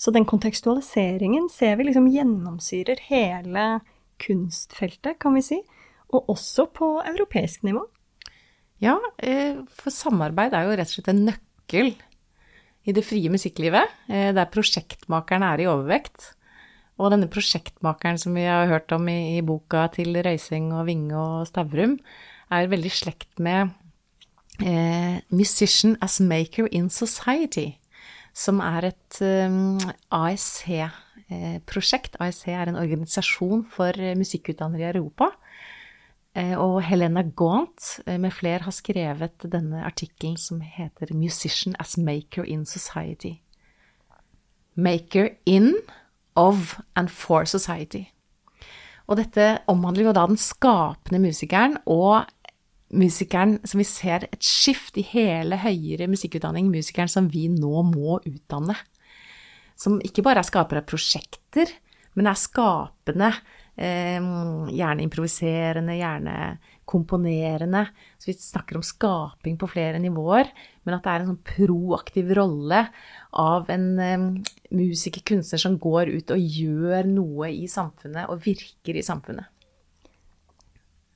Så 0.00 0.14
den 0.14 0.24
kontekstualiseringen 0.30 1.50
ser 1.52 1.76
vi 1.76 1.90
liksom 1.90 2.08
gjennomsyrer 2.14 3.04
hele 3.10 3.68
kunstfeltet, 4.24 5.18
kan 5.20 5.36
vi 5.36 5.44
si, 5.44 5.62
og 6.14 6.32
også 6.32 6.64
på 6.72 6.94
europeisk 7.02 7.66
nivå. 7.68 7.84
Ja, 8.80 8.96
eh, 9.18 9.58
for 9.68 9.92
samarbeid 9.92 10.56
er 10.56 10.64
jo 10.64 10.76
rett 10.78 10.88
og 10.88 10.96
slett 10.96 11.12
en 11.12 11.26
nøkkel 11.28 11.96
i 12.88 12.94
det 12.96 13.04
frie 13.04 13.28
musikklivet, 13.28 13.84
eh, 14.08 14.32
der 14.32 14.48
prosjektmakeren 14.52 15.42
er 15.44 15.60
i 15.60 15.66
overvekt. 15.68 16.32
Og 16.98 17.10
denne 17.12 17.28
prosjektmakeren 17.30 18.18
som 18.18 18.34
vi 18.34 18.42
har 18.48 18.66
hørt 18.66 18.92
om 18.96 19.08
i, 19.08 19.38
i 19.38 19.42
boka 19.44 19.88
til 19.94 20.16
Røysing 20.24 20.72
og 20.72 20.86
Vinge 20.88 21.14
og 21.14 21.46
Stavrum, 21.46 21.98
er 22.50 22.72
veldig 22.72 22.90
slekt 22.90 23.38
med 23.44 23.68
eh, 24.64 25.20
Musician 25.28 25.96
as 26.00 26.20
Maker 26.20 26.66
in 26.72 26.90
Society, 26.90 27.76
som 28.32 28.60
er 28.64 28.84
et 28.90 29.20
eh, 29.20 29.50
ASC-prosjekt. 30.10 32.16
ASC 32.24 32.48
er 32.48 32.68
en 32.72 32.80
organisasjon 32.80 33.66
for 33.70 33.92
musikkutdannere 34.16 34.88
i 34.88 34.96
Europa. 34.96 35.30
Eh, 36.36 36.54
og 36.58 36.82
Helena 36.84 37.22
Gaunt 37.22 38.00
med 38.06 38.32
flere 38.36 38.66
har 38.66 38.74
skrevet 38.74 39.46
denne 39.52 39.84
artikkelen 39.84 40.36
som 40.36 40.60
heter 40.60 41.14
'Musician 41.14 41.74
as 41.78 41.96
Maker 41.96 42.44
in 42.44 42.64
Society'. 42.64 43.40
Maker 44.76 45.28
in, 45.46 45.74
of 46.38 46.78
and 46.96 47.08
for 47.08 47.44
society. 47.44 48.06
Og 49.08 49.16
dette 49.16 49.58
omhandler 49.66 50.10
jo 50.10 50.12
da 50.16 50.26
den 50.28 50.36
skapende 50.36 51.20
musikeren 51.22 51.78
og 51.88 52.28
musikeren 52.94 53.58
som 53.68 53.80
vi 53.80 53.86
ser 53.88 54.28
et 54.28 54.44
skift 54.44 54.96
i 55.00 55.04
hele 55.04 55.58
høyere 55.60 56.08
musikkutdanning, 56.08 56.70
musikeren 56.72 57.08
som 57.08 57.28
vi 57.32 57.48
nå 57.52 57.82
må 57.88 58.20
utdanne. 58.28 58.76
Som 59.78 60.00
ikke 60.04 60.24
bare 60.26 60.42
er 60.42 60.48
skapere 60.48 60.82
av 60.82 60.88
prosjekter, 60.88 61.72
men 62.14 62.26
er 62.26 62.38
skapende 62.38 63.32
Eh, 63.32 63.57
gjerne 63.78 65.04
improviserende, 65.04 65.94
gjerne 65.98 66.36
komponerende. 66.88 67.86
Så 68.18 68.30
vi 68.30 68.34
snakker 68.34 68.76
om 68.76 68.82
skaping 68.82 69.58
på 69.60 69.68
flere 69.68 70.00
nivåer, 70.02 70.48
men 70.82 70.96
at 70.96 71.04
det 71.04 71.12
er 71.12 71.24
en 71.24 71.30
sånn 71.34 71.44
proaktiv 71.50 72.32
rolle 72.38 72.86
av 73.36 73.68
en 73.72 73.86
eh, 74.00 74.24
musiker, 74.74 75.22
kunstner, 75.28 75.60
som 75.60 75.76
går 75.80 76.14
ut 76.16 76.32
og 76.32 76.58
gjør 76.58 77.10
noe 77.12 77.52
i 77.52 77.68
samfunnet, 77.68 78.30
og 78.32 78.40
virker 78.46 78.96
i 78.96 79.04
samfunnet. 79.04 79.52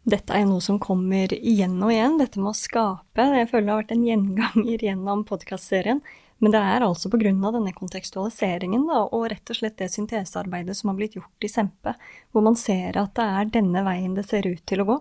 Dette 0.02 0.34
er 0.34 0.44
noe 0.50 0.60
som 0.60 0.80
kommer 0.82 1.30
igjen 1.36 1.76
og 1.78 1.92
igjen, 1.94 2.18
dette 2.18 2.40
med 2.42 2.50
å 2.50 2.58
skape. 2.58 3.26
Jeg 3.38 3.48
føler 3.52 3.68
det 3.68 3.72
har 3.72 3.82
vært 3.84 3.94
en 3.94 4.06
gjenganger 4.08 4.86
gjennom 4.88 5.22
podkastserien. 5.28 6.02
Men 6.42 6.50
det 6.50 6.58
er 6.58 6.82
altså 6.82 7.10
pga. 7.10 7.30
denne 7.30 7.72
kontekstualiseringen 7.76 8.88
da, 8.88 9.04
og 9.06 9.28
rett 9.30 9.50
og 9.52 9.58
slett 9.60 9.78
det 9.78 9.92
syntesearbeidet 9.92 10.74
som 10.74 10.90
har 10.90 10.98
blitt 10.98 11.14
gjort 11.14 11.46
i 11.46 11.50
Sempe, 11.50 11.94
hvor 12.34 12.42
man 12.42 12.58
ser 12.58 12.98
at 12.98 13.14
det 13.14 13.26
er 13.26 13.52
denne 13.60 13.84
veien 13.86 14.16
det 14.18 14.26
ser 14.26 14.48
ut 14.48 14.62
til 14.66 14.82
å 14.82 14.88
gå. 14.88 14.96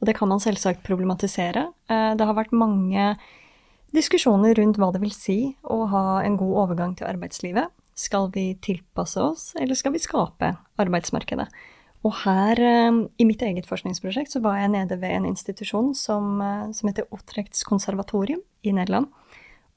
Og 0.00 0.08
det 0.08 0.16
kan 0.16 0.30
man 0.32 0.42
selvsagt 0.42 0.82
problematisere. 0.82 1.68
Eh, 1.86 2.12
det 2.18 2.26
har 2.26 2.34
vært 2.34 2.56
mange 2.56 3.12
diskusjoner 3.94 4.56
rundt 4.58 4.80
hva 4.80 4.90
det 4.94 5.02
vil 5.02 5.14
si 5.14 5.38
å 5.62 5.84
ha 5.92 6.04
en 6.24 6.38
god 6.40 6.56
overgang 6.64 6.96
til 6.98 7.06
arbeidslivet. 7.10 7.70
Skal 7.94 8.30
vi 8.34 8.54
tilpasse 8.64 9.20
oss, 9.22 9.50
eller 9.60 9.78
skal 9.78 9.94
vi 9.94 10.02
skape 10.02 10.54
arbeidsmarkedet? 10.80 11.46
Og 12.02 12.14
her, 12.24 12.58
eh, 12.58 12.98
i 13.20 13.28
mitt 13.28 13.42
eget 13.44 13.68
forskningsprosjekt, 13.68 14.32
så 14.32 14.42
var 14.42 14.56
jeg 14.56 14.72
nede 14.72 14.98
ved 14.98 15.10
en 15.10 15.30
institusjon 15.30 15.94
som, 15.94 16.40
eh, 16.40 16.72
som 16.72 16.88
heter 16.88 17.06
Otrechts 17.12 17.62
konservatorium 17.62 18.40
i 18.64 18.72
Nederland. 18.72 19.12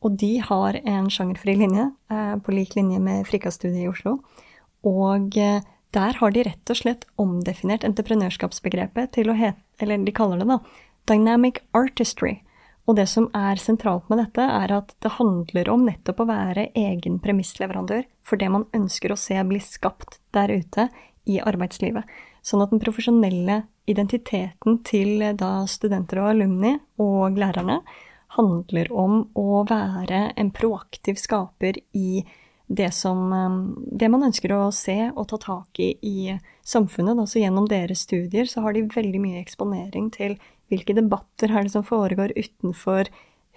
Og 0.03 0.17
de 0.19 0.37
har 0.43 0.79
en 0.83 1.09
sjangerfri 1.11 1.55
linje, 1.55 1.89
eh, 2.11 2.35
på 2.43 2.51
lik 2.51 2.75
linje 2.75 2.99
med 2.99 3.27
frikastudiet 3.27 3.85
i 3.85 3.91
Oslo. 3.91 4.17
Og 4.83 5.37
eh, 5.37 5.61
der 5.93 6.17
har 6.19 6.31
de 6.31 6.43
rett 6.43 6.73
og 6.73 6.79
slett 6.79 7.05
omdefinert 7.21 7.85
entreprenørskapsbegrepet 7.87 9.13
til 9.15 9.29
å 9.29 9.37
hete, 9.37 9.61
eller 9.79 10.03
de 10.03 10.15
kaller 10.15 10.41
det 10.41 10.49
da, 10.49 10.59
dynamic 11.07 11.61
artistry. 11.77 12.41
Og 12.83 12.97
det 12.97 13.05
som 13.07 13.29
er 13.37 13.61
sentralt 13.61 14.09
med 14.11 14.19
dette, 14.19 14.43
er 14.43 14.73
at 14.75 14.91
det 15.03 15.15
handler 15.15 15.69
om 15.71 15.85
nettopp 15.87 16.19
å 16.19 16.27
være 16.27 16.67
egen 16.75 17.19
premissleverandør 17.23 18.03
for 18.25 18.41
det 18.41 18.49
man 18.51 18.65
ønsker 18.75 19.13
å 19.13 19.19
se 19.19 19.37
bli 19.47 19.61
skapt 19.63 20.19
der 20.35 20.51
ute 20.51 20.89
i 21.29 21.39
arbeidslivet. 21.39 22.03
Sånn 22.43 22.63
at 22.65 22.73
den 22.73 22.81
profesjonelle 22.83 23.61
identiteten 23.87 24.81
til 24.83 25.21
eh, 25.21 25.37
da 25.37 25.61
studenter 25.69 26.19
og 26.23 26.33
alumni 26.33 26.75
og 26.99 27.39
lærerne 27.39 27.79
handler 28.38 28.89
om 28.91 29.19
å 29.38 29.63
være 29.69 30.32
en 30.39 30.50
proaktiv 30.56 31.19
skaper 31.22 31.80
i 31.98 32.24
det 32.74 32.89
som 32.96 33.28
um, 33.34 33.58
Det 33.91 34.08
man 34.10 34.24
ønsker 34.24 34.54
å 34.56 34.72
se 34.74 35.12
og 35.12 35.28
ta 35.30 35.38
tak 35.41 35.80
i 35.84 35.91
i 36.02 36.34
samfunnet. 36.65 37.19
Altså 37.19 37.41
gjennom 37.41 37.67
deres 37.69 38.06
studier 38.08 38.48
så 38.50 38.63
har 38.65 38.74
de 38.74 38.88
veldig 38.89 39.22
mye 39.22 39.41
eksponering 39.41 40.10
til 40.15 40.38
hvilke 40.72 40.96
debatter 40.98 41.52
er 41.52 41.67
det 41.67 41.74
som 41.76 41.86
foregår 41.86 42.34
utenfor 42.38 43.12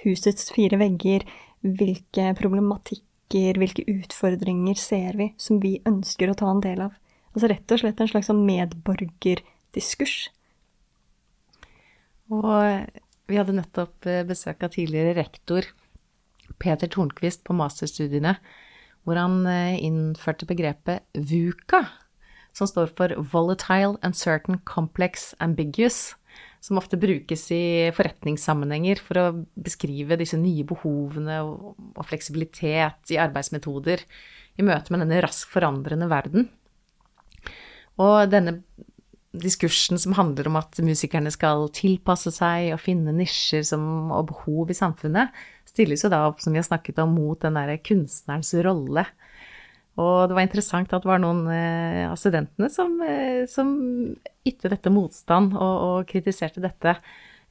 husets 0.04 0.50
fire 0.52 0.76
vegger, 0.80 1.24
hvilke 1.62 2.32
problematikker, 2.36 3.56
hvilke 3.62 3.86
utfordringer 3.88 4.76
ser 4.78 5.16
vi 5.16 5.30
som 5.40 5.62
vi 5.62 5.78
ønsker 5.88 6.30
å 6.30 6.36
ta 6.36 6.50
en 6.50 6.64
del 6.64 6.84
av. 6.88 6.96
Altså 7.32 7.50
rett 7.52 7.72
og 7.72 7.80
slett 7.80 8.02
en 8.02 8.10
slags 8.10 8.28
sånn 8.30 8.44
medborgerdiskurs. 8.48 10.18
Og 12.32 13.05
vi 13.26 13.38
hadde 13.38 13.56
nettopp 13.56 14.06
eh, 14.08 14.24
besøk 14.26 14.64
av 14.66 14.74
tidligere 14.74 15.16
rektor 15.18 15.66
Peter 16.62 16.90
Tornquist 16.90 17.42
på 17.46 17.56
masterstudiene, 17.58 18.36
hvor 19.06 19.18
han 19.20 19.40
eh, 19.50 19.78
innførte 19.82 20.48
begrepet 20.48 21.06
VUCA, 21.14 21.84
som 22.56 22.70
står 22.70 22.92
for 22.96 23.12
Volatile, 23.32 23.98
Uncertain, 24.06 24.60
Complex, 24.64 25.34
Ambiguous, 25.42 26.14
som 26.64 26.80
ofte 26.80 26.98
brukes 26.98 27.44
i 27.54 27.92
forretningssammenhenger 27.94 29.00
for 29.02 29.20
å 29.20 29.26
beskrive 29.54 30.18
disse 30.18 30.38
nye 30.40 30.64
behovene 30.66 31.38
og 31.44 32.02
fleksibilitet 32.08 33.12
i 33.14 33.20
arbeidsmetoder 33.22 34.02
i 34.56 34.64
møte 34.64 34.92
med 34.92 35.04
denne 35.04 35.20
raskt 35.24 35.52
forandrende 35.52 36.08
verden. 36.10 36.48
Og 38.02 38.26
denne 38.32 38.62
diskursen 39.42 40.00
som 40.00 40.14
handler 40.16 40.48
om 40.50 40.58
at 40.60 40.78
musikerne 40.84 41.30
skal 41.34 41.68
tilpasse 41.74 42.32
seg 42.34 42.72
og 42.74 42.82
finne 42.82 43.14
nisjer 43.16 43.64
som, 43.66 44.10
og 44.14 44.30
behov 44.32 44.72
i 44.72 44.78
samfunnet, 44.78 45.34
stilles 45.68 46.04
jo 46.04 46.10
da 46.12 46.24
opp, 46.28 46.40
som 46.42 46.54
vi 46.54 46.60
har 46.62 46.68
snakket 46.68 47.00
om, 47.02 47.16
mot 47.18 47.40
den 47.42 47.58
derre 47.58 47.78
kunstnerens 47.82 48.54
rolle. 48.66 49.06
Og 49.96 50.28
det 50.28 50.36
var 50.36 50.44
interessant 50.44 50.92
at 50.92 51.04
det 51.04 51.08
var 51.08 51.22
noen 51.22 51.46
eh, 51.48 52.02
av 52.10 52.18
studentene 52.20 52.68
som, 52.72 52.98
eh, 53.00 53.46
som 53.48 53.70
ytte 54.46 54.70
dette 54.72 54.92
motstand 54.92 55.56
og, 55.56 55.76
og 55.86 56.10
kritiserte 56.10 56.60
dette 56.60 56.98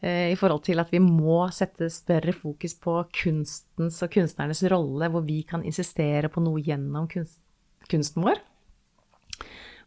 eh, 0.06 0.30
i 0.30 0.38
forhold 0.38 0.62
til 0.68 0.82
at 0.84 0.94
vi 0.94 1.02
må 1.02 1.40
sette 1.56 1.90
større 1.94 2.36
fokus 2.38 2.78
på 2.78 3.00
kunstens 3.24 3.98
og 4.06 4.14
kunstnernes 4.14 4.62
rolle, 4.70 5.10
hvor 5.10 5.26
vi 5.26 5.42
kan 5.50 5.66
insistere 5.66 6.30
på 6.30 6.44
noe 6.46 6.62
gjennom 6.62 7.10
kunst, 7.10 7.42
kunsten 7.90 8.26
vår. 8.28 8.44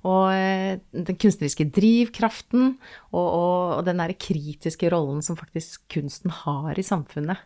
Og 0.06 0.30
eh, 0.30 0.78
den 0.94 1.18
kunstneriske 1.18 1.66
drivkraften 1.74 2.76
og, 3.10 3.26
og, 3.26 3.60
og 3.78 3.84
den 3.88 3.98
derre 3.98 4.14
kritiske 4.14 4.90
rollen 4.94 5.24
som 5.26 5.38
faktisk 5.38 5.88
kunsten 5.90 6.30
har 6.44 6.78
i 6.78 6.86
samfunnet. 6.86 7.40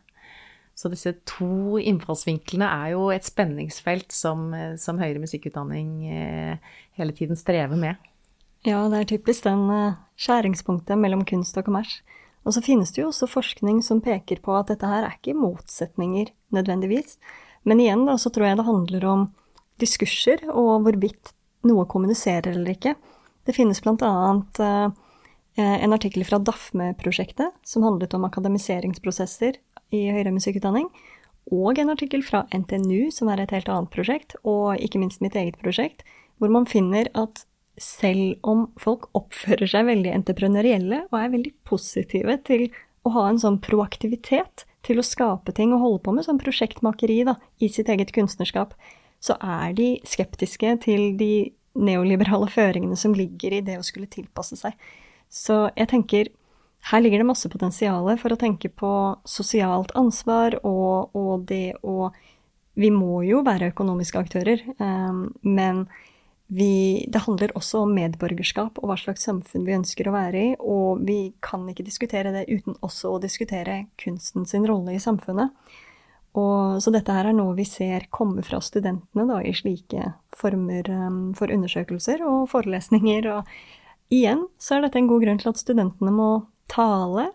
Så 0.76 0.88
disse 0.92 1.14
to 1.28 1.78
innfallsvinklene 1.80 2.68
er 2.68 2.92
jo 2.94 3.06
et 3.12 3.24
spenningsfelt 3.28 4.12
som, 4.12 4.50
eh, 4.56 4.74
som 4.80 5.00
høyere 5.00 5.22
musikkutdanning 5.22 5.92
eh, 6.12 6.72
hele 7.00 7.16
tiden 7.16 7.40
strever 7.40 7.78
med. 7.78 8.10
Ja, 8.68 8.84
det 8.92 9.00
er 9.00 9.08
typisk 9.16 9.48
den 9.48 9.64
skjæringspunktet 10.20 11.00
mellom 11.00 11.24
kunst 11.26 11.56
og 11.58 11.66
kommers. 11.66 12.00
Og 12.46 12.54
så 12.54 12.62
finnes 12.62 12.92
det 12.92 13.02
jo 13.02 13.08
også 13.10 13.30
forskning 13.30 13.80
som 13.82 14.02
peker 14.02 14.42
på 14.42 14.54
at 14.58 14.70
dette 14.70 14.86
her 14.86 15.06
er 15.06 15.16
ikke 15.16 15.34
motsetninger 15.38 16.30
nødvendigvis. 16.54 17.16
Men 17.66 17.82
igjen 17.82 18.04
da, 18.06 18.16
så 18.18 18.30
tror 18.34 18.50
jeg 18.50 18.58
det 18.58 18.66
handler 18.66 19.06
om 19.08 19.28
diskurser 19.82 20.44
og 20.50 20.84
hvorvidt 20.84 21.32
noe 21.68 21.86
kommuniserer 21.90 22.54
eller 22.54 22.74
ikke. 22.74 22.94
Det 23.46 23.54
finnes 23.56 23.82
annet 23.84 24.60
eh, 24.62 24.90
en 25.56 25.92
artikkel 25.92 26.24
fra 26.24 26.38
DAFME-prosjektet 26.38 27.52
som 27.66 27.84
handlet 27.84 28.14
om 28.14 28.24
akademiseringsprosesser 28.24 29.58
i 29.92 30.06
høyere 30.08 30.32
musikkutdanning, 30.32 30.88
og 31.52 31.78
en 31.78 31.90
artikkel 31.92 32.22
fra 32.24 32.44
NTNU, 32.54 33.10
som 33.10 33.28
er 33.28 33.42
et 33.42 33.52
helt 33.52 33.68
annet 33.68 33.90
prosjekt, 33.92 34.36
og 34.46 34.78
ikke 34.80 35.00
minst 35.02 35.20
mitt 35.24 35.36
eget 35.36 35.58
prosjekt, 35.60 36.06
hvor 36.38 36.52
man 36.52 36.68
finner 36.70 37.10
at 37.18 37.44
selv 37.80 38.36
om 38.46 38.66
folk 38.80 39.08
oppfører 39.16 39.68
seg 39.68 39.88
veldig 39.88 40.12
entreprenørielle 40.12 41.06
og 41.10 41.16
er 41.18 41.32
veldig 41.32 41.52
positive 41.68 42.36
til 42.46 42.66
å 43.02 43.12
ha 43.16 43.28
en 43.28 43.40
sånn 43.40 43.58
proaktivitet 43.64 44.66
til 44.86 45.00
å 45.00 45.06
skape 45.06 45.54
ting 45.56 45.72
og 45.74 45.82
holde 45.82 46.02
på 46.04 46.14
med 46.14 46.26
sånn 46.26 46.40
prosjektmakeri 46.42 47.22
da, 47.26 47.36
i 47.62 47.70
sitt 47.72 47.90
eget 47.92 48.12
kunstnerskap, 48.14 48.74
så 49.22 49.36
er 49.38 49.74
de 49.78 49.94
skeptiske 50.08 50.76
til 50.82 51.12
de 51.18 51.32
neoliberale 51.78 52.50
føringene 52.52 52.98
som 52.98 53.14
ligger 53.16 53.54
i 53.56 53.64
det 53.64 53.78
å 53.78 53.86
skulle 53.86 54.10
tilpasse 54.10 54.58
seg. 54.58 54.76
Så 55.32 55.64
jeg 55.78 55.88
tenker 55.88 56.32
her 56.90 57.00
ligger 57.00 57.22
det 57.22 57.28
masse 57.28 57.48
potensial 57.48 58.08
for 58.18 58.34
å 58.34 58.40
tenke 58.40 58.68
på 58.68 58.92
sosialt 59.28 59.94
ansvar 59.98 60.58
og, 60.66 61.14
og, 61.14 61.46
det 61.48 61.78
å 61.82 62.10
Vi 62.74 62.88
må 62.88 63.20
jo 63.28 63.42
være 63.44 63.68
økonomiske 63.68 64.16
aktører, 64.16 64.62
um, 64.78 65.26
men 65.44 65.82
vi, 66.48 67.04
det 67.04 67.20
handler 67.26 67.52
også 67.56 67.82
om 67.84 67.92
medborgerskap 67.92 68.78
og 68.80 68.88
hva 68.88 68.96
slags 68.96 69.26
samfunn 69.28 69.66
vi 69.66 69.74
ønsker 69.76 70.08
å 70.08 70.14
være 70.14 70.40
i, 70.40 70.54
og 70.56 71.02
vi 71.04 71.34
kan 71.44 71.66
ikke 71.68 71.84
diskutere 71.84 72.32
det 72.32 72.46
uten 72.48 72.78
også 72.80 73.12
å 73.12 73.20
diskutere 73.20 73.90
kunsten 74.00 74.48
sin 74.48 74.64
rolle 74.68 74.96
i 74.96 75.02
samfunnet. 75.04 75.52
Og, 76.32 76.80
så 76.80 76.92
dette 76.94 77.12
her 77.12 77.28
er 77.28 77.36
noe 77.36 77.52
vi 77.58 77.66
ser 77.68 78.06
komme 78.14 78.44
fra 78.46 78.62
studentene 78.64 79.26
da, 79.28 79.42
i 79.44 79.52
slike 79.56 80.14
former 80.36 80.88
um, 80.88 81.22
for 81.36 81.52
undersøkelser 81.52 82.24
og 82.24 82.46
forelesninger. 82.52 83.28
Og 83.34 84.12
igjen 84.12 84.46
så 84.56 84.78
er 84.78 84.86
dette 84.86 85.02
en 85.02 85.10
god 85.10 85.26
grunn 85.26 85.42
til 85.42 85.52
at 85.52 85.60
studentene 85.60 86.14
må 86.14 86.30
tale, 86.72 87.28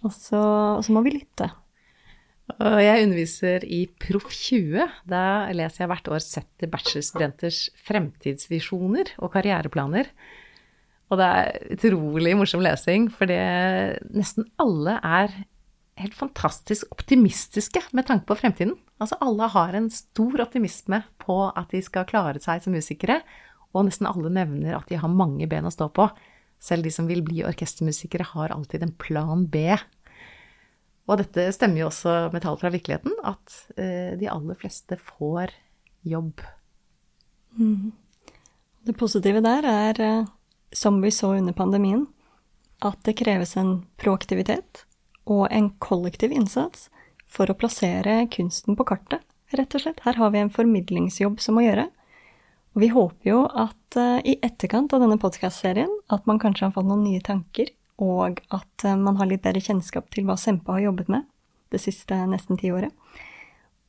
og 0.00 0.14
så, 0.16 0.40
og 0.78 0.86
så 0.86 0.96
må 0.96 1.04
vi 1.04 1.18
lytte. 1.18 1.50
Jeg 2.58 3.04
underviser 3.04 3.64
i 3.68 3.84
Proff 4.00 4.32
20. 4.32 4.88
Da 5.08 5.22
leser 5.54 5.84
jeg 5.84 5.90
hvert 5.92 6.08
år 6.10 6.22
70 6.24 6.70
bachelorstudenters 6.72 7.60
fremtidsvisjoner 7.86 9.12
og 9.20 9.30
karriereplaner. 9.36 10.10
Og 11.10 11.20
det 11.20 11.28
er 11.28 11.76
utrolig 11.76 12.34
morsom 12.38 12.62
lesing, 12.64 13.08
for 13.12 13.30
nesten 13.30 14.48
alle 14.62 14.96
er 15.04 15.34
helt 16.02 16.16
fantastisk 16.16 16.88
optimistiske 16.94 17.82
med 17.96 18.06
tanke 18.08 18.26
på 18.28 18.36
fremtiden. 18.40 18.74
Altså 19.00 19.18
alle 19.24 19.48
har 19.52 19.76
en 19.76 19.88
stor 19.92 20.42
optimisme 20.44 21.02
på 21.22 21.38
at 21.48 21.72
de 21.72 21.80
skal 21.84 22.08
klare 22.08 22.42
seg 22.42 22.64
som 22.64 22.74
musikere, 22.76 23.20
og 23.70 23.86
nesten 23.86 24.08
alle 24.10 24.32
nevner 24.34 24.76
at 24.76 24.90
de 24.90 24.98
har 24.98 25.12
mange 25.12 25.46
ben 25.50 25.68
å 25.68 25.72
stå 25.72 25.88
på. 25.94 26.08
Selv 26.60 26.84
de 26.84 26.92
som 26.92 27.06
vil 27.08 27.22
bli 27.24 27.44
orkestermusikere, 27.48 28.26
har 28.34 28.52
alltid 28.52 28.84
en 28.84 28.96
plan 29.00 29.46
B. 29.48 29.72
Og 31.08 31.22
dette 31.22 31.46
stemmer 31.56 31.82
jo 31.82 31.88
også 31.88 32.28
med 32.34 32.44
tall 32.44 32.58
fra 32.60 32.70
virkeligheten, 32.74 33.14
at 33.24 33.56
eh, 33.80 34.12
de 34.20 34.28
aller 34.30 34.58
fleste 34.60 34.98
får 35.00 35.54
jobb. 36.06 36.42
Mm. 37.56 37.90
Det 38.86 38.96
positive 38.98 39.40
der 39.44 39.66
er, 39.66 40.02
eh, 40.04 40.28
som 40.72 41.00
vi 41.02 41.10
så 41.14 41.32
under 41.38 41.56
pandemien, 41.56 42.04
at 42.84 43.00
det 43.04 43.18
kreves 43.20 43.56
en 43.60 43.80
proaktivitet 44.00 44.84
og 45.30 45.46
en 45.54 45.70
kollektiv 45.82 46.34
innsats 46.34 46.88
for 47.30 47.50
å 47.50 47.56
plassere 47.56 48.24
kunsten 48.34 48.76
på 48.78 48.86
kartet, 48.88 49.22
rett 49.54 49.74
og 49.74 49.84
slett. 49.84 50.02
Her 50.04 50.18
har 50.18 50.32
vi 50.34 50.42
en 50.42 50.52
formidlingsjobb 50.52 51.40
som 51.42 51.58
må 51.58 51.64
gjøre. 51.64 51.86
Og 52.74 52.82
vi 52.84 52.90
håper 52.94 53.30
jo 53.30 53.44
at 53.48 53.98
uh, 53.98 54.18
i 54.22 54.36
etterkant 54.46 54.92
av 54.94 55.02
denne 55.02 55.18
podkastserien 55.22 55.90
at 56.14 56.26
man 56.30 56.38
kanskje 56.42 56.68
har 56.68 56.74
fått 56.74 56.86
noen 56.86 57.02
nye 57.06 57.22
tanker 57.22 57.72
og 58.02 58.42
at 58.54 58.86
uh, 58.86 58.94
man 58.98 59.18
har 59.18 59.30
litt 59.30 59.42
bedre 59.46 59.62
kjennskap 59.62 60.10
til 60.14 60.26
hva 60.28 60.38
Sempe 60.38 60.74
har 60.74 60.84
jobbet 60.86 61.10
med 61.10 61.26
det 61.70 61.82
siste 61.82 62.16
nesten 62.30 62.58
tiåret. 62.58 62.94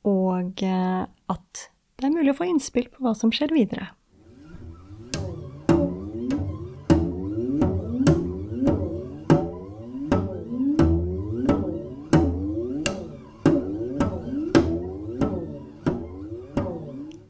Og 0.06 0.66
uh, 0.66 1.06
at 1.06 1.68
det 2.02 2.10
er 2.10 2.16
mulig 2.16 2.34
å 2.34 2.40
få 2.40 2.50
innspill 2.50 2.90
på 2.90 3.06
hva 3.06 3.14
som 3.18 3.34
skjer 3.34 3.54
videre. 3.54 3.92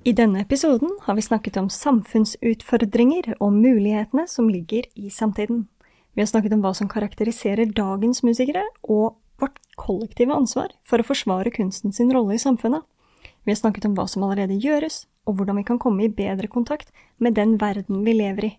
I 0.01 0.15
denne 0.17 0.39
episoden 0.41 0.95
har 1.03 1.13
vi 1.13 1.21
snakket 1.21 1.59
om 1.61 1.67
samfunnsutfordringer 1.69 3.35
og 3.37 3.51
mulighetene 3.53 4.23
som 4.25 4.47
ligger 4.49 4.87
i 4.97 5.11
samtiden. 5.13 5.67
Vi 6.17 6.23
har 6.23 6.29
snakket 6.31 6.55
om 6.55 6.63
hva 6.63 6.71
som 6.73 6.89
karakteriserer 6.89 7.69
dagens 7.77 8.23
musikere, 8.25 8.63
og 8.81 9.19
vårt 9.37 9.59
kollektive 9.77 10.33
ansvar 10.33 10.73
for 10.89 10.97
å 10.97 11.05
forsvare 11.05 11.53
kunsten 11.53 11.93
sin 11.93 12.09
rolle 12.15 12.33
i 12.33 12.41
samfunnet. 12.41 12.81
Vi 13.45 13.53
har 13.53 13.59
snakket 13.61 13.85
om 13.85 13.93
hva 13.99 14.07
som 14.09 14.25
allerede 14.25 14.57
gjøres, 14.57 15.05
og 15.29 15.37
hvordan 15.37 15.61
vi 15.61 15.67
kan 15.69 15.77
komme 15.77 16.07
i 16.07 16.09
bedre 16.09 16.49
kontakt 16.49 16.89
med 17.21 17.37
den 17.37 17.59
verden 17.61 18.01
vi 18.01 18.17
lever 18.17 18.49
i. 18.49 18.51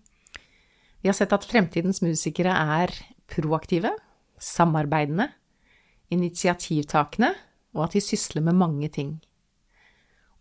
Vi 1.03 1.11
har 1.11 1.19
sett 1.19 1.35
at 1.35 1.43
fremtidens 1.43 1.99
musikere 2.05 2.55
er 2.79 2.95
proaktive, 3.27 3.91
samarbeidende, 4.39 5.27
initiativtakende, 6.07 7.33
og 7.75 7.89
at 7.89 7.99
de 7.99 8.05
sysler 8.07 8.47
med 8.47 8.55
mange 8.63 8.87
ting. 8.87 9.17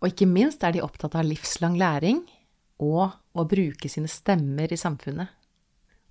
Og 0.03 0.11
ikke 0.11 0.27
minst 0.27 0.65
er 0.67 0.75
de 0.75 0.83
opptatt 0.83 1.15
av 1.15 1.27
livslang 1.29 1.77
læring 1.79 2.25
og 2.83 3.15
å 3.39 3.45
bruke 3.47 3.89
sine 3.89 4.11
stemmer 4.11 4.73
i 4.75 4.79
samfunnet. 4.81 5.31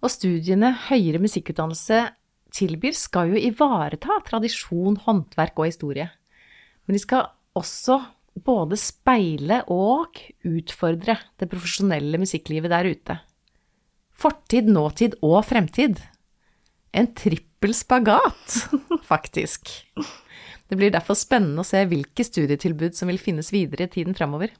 Og 0.02 0.10
studiene 0.10 0.72
høyere 0.88 1.20
musikkutdannelse 1.22 2.06
tilbyr, 2.56 2.96
skal 2.98 3.32
jo 3.32 3.40
ivareta 3.40 4.18
tradisjon, 4.28 4.98
håndverk 5.06 5.60
og 5.60 5.70
historie. 5.70 6.08
Men 6.86 6.98
de 6.98 7.04
skal 7.04 7.30
også 7.58 8.00
både 8.48 8.80
speile 8.80 9.62
og 9.72 10.20
utfordre 10.48 11.18
det 11.40 11.50
profesjonelle 11.52 12.20
musikklivet 12.22 12.72
der 12.72 12.90
ute. 12.92 13.20
Fortid, 14.22 14.70
nåtid 14.72 15.18
og 15.26 15.42
fremtid. 15.48 16.00
En 16.96 17.12
trippel 17.16 17.76
spagat, 17.76 18.58
faktisk. 19.12 19.72
Det 20.72 20.78
blir 20.80 20.88
derfor 20.94 21.18
spennende 21.20 21.60
å 21.60 21.68
se 21.68 21.82
hvilke 21.84 22.24
studietilbud 22.24 22.96
som 22.96 23.10
vil 23.12 23.20
finnes 23.20 23.52
videre 23.52 23.84
i 23.90 23.92
tiden 23.92 24.16
framover. 24.16 24.56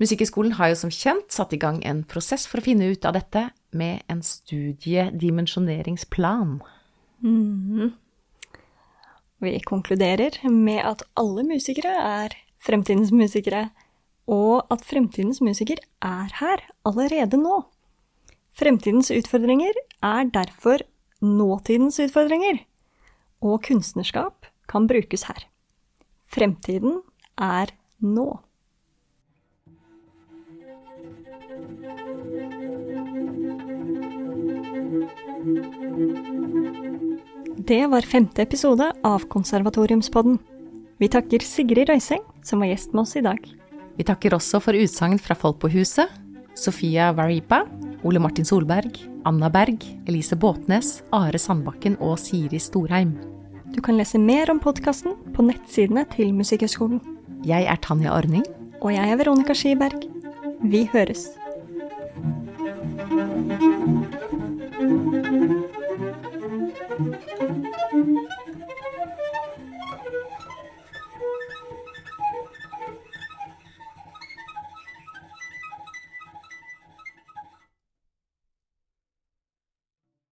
Musikkhøgskolen 0.00 0.56
har 0.56 0.72
jo 0.72 0.78
som 0.80 0.88
kjent 0.92 1.32
satt 1.32 1.52
i 1.52 1.58
gang 1.60 1.84
en 1.84 2.04
prosess 2.08 2.46
for 2.48 2.60
å 2.60 2.64
finne 2.64 2.88
ut 2.88 3.04
av 3.04 3.12
dette 3.16 3.50
med 3.76 4.00
en 4.12 4.22
studiedimensjoneringsplan. 4.24 6.60
Mm. 7.20 7.92
Vi 9.44 9.60
konkluderer 9.68 10.32
med 10.48 10.80
at 10.84 11.02
alle 11.20 11.42
musikere 11.44 11.92
er 11.92 12.32
fremtidens 12.64 13.12
musikere, 13.12 13.70
og 14.26 14.66
at 14.72 14.84
fremtidens 14.84 15.40
musiker 15.44 15.76
er 16.04 16.28
her 16.40 16.58
allerede 16.88 17.36
nå. 17.40 17.64
Fremtidens 18.56 19.10
utfordringer 19.12 19.72
er 20.04 20.24
derfor 20.32 20.78
nåtidens 21.20 22.00
utfordringer, 22.00 22.58
og 23.44 23.62
kunstnerskap 23.68 24.35
kan 24.70 24.88
brukes 24.90 25.26
her. 25.28 25.46
Fremtiden 26.26 27.00
er 27.38 27.72
nå. 28.02 28.28
Det 37.66 37.86
var 37.90 38.06
femte 38.06 38.42
episode 38.42 38.86
av 39.04 39.24
Konservatoriumspodden. 39.30 40.38
Vi 40.98 41.08
takker 41.12 41.42
Sigrid 41.44 41.90
Røiseng, 41.90 42.22
som 42.46 42.62
var 42.62 42.70
gjest 42.70 42.94
med 42.94 43.02
oss 43.02 43.16
i 43.18 43.24
dag. 43.26 43.40
Vi 43.96 44.04
takker 44.06 44.36
også 44.36 44.60
for 44.62 44.76
utsagn 44.76 45.18
fra 45.20 45.36
folk 45.38 45.58
på 45.62 45.70
huset. 45.74 46.12
Sofia 46.56 47.10
Varipa, 47.16 47.64
Ole 48.06 48.20
Martin 48.22 48.46
Solberg, 48.48 48.96
Anna 49.28 49.50
Berg, 49.52 49.82
Elise 50.08 50.36
Båtnes, 50.36 51.00
Are 51.12 51.38
Sandbakken 51.40 51.98
og 52.00 52.18
Siri 52.20 52.60
Storheim. 52.62 53.16
Du 53.76 53.82
kan 53.84 53.98
lese 54.00 54.16
mer 54.16 54.48
om 54.48 54.56
podkasten 54.56 55.12
på 55.36 55.44
nettsidene 55.44 56.06
til 56.14 56.30
Musikkhøgskolen. 56.32 56.96
Jeg 57.44 57.66
er 57.68 57.76
Tanja 57.84 58.14
Ordning. 58.16 58.46
Og 58.80 58.94
jeg 58.94 59.10
er 59.12 59.18
Veronica 59.20 59.52
Skiberg. 59.52 60.06
Vi 60.64 60.86
høres. 60.94 61.26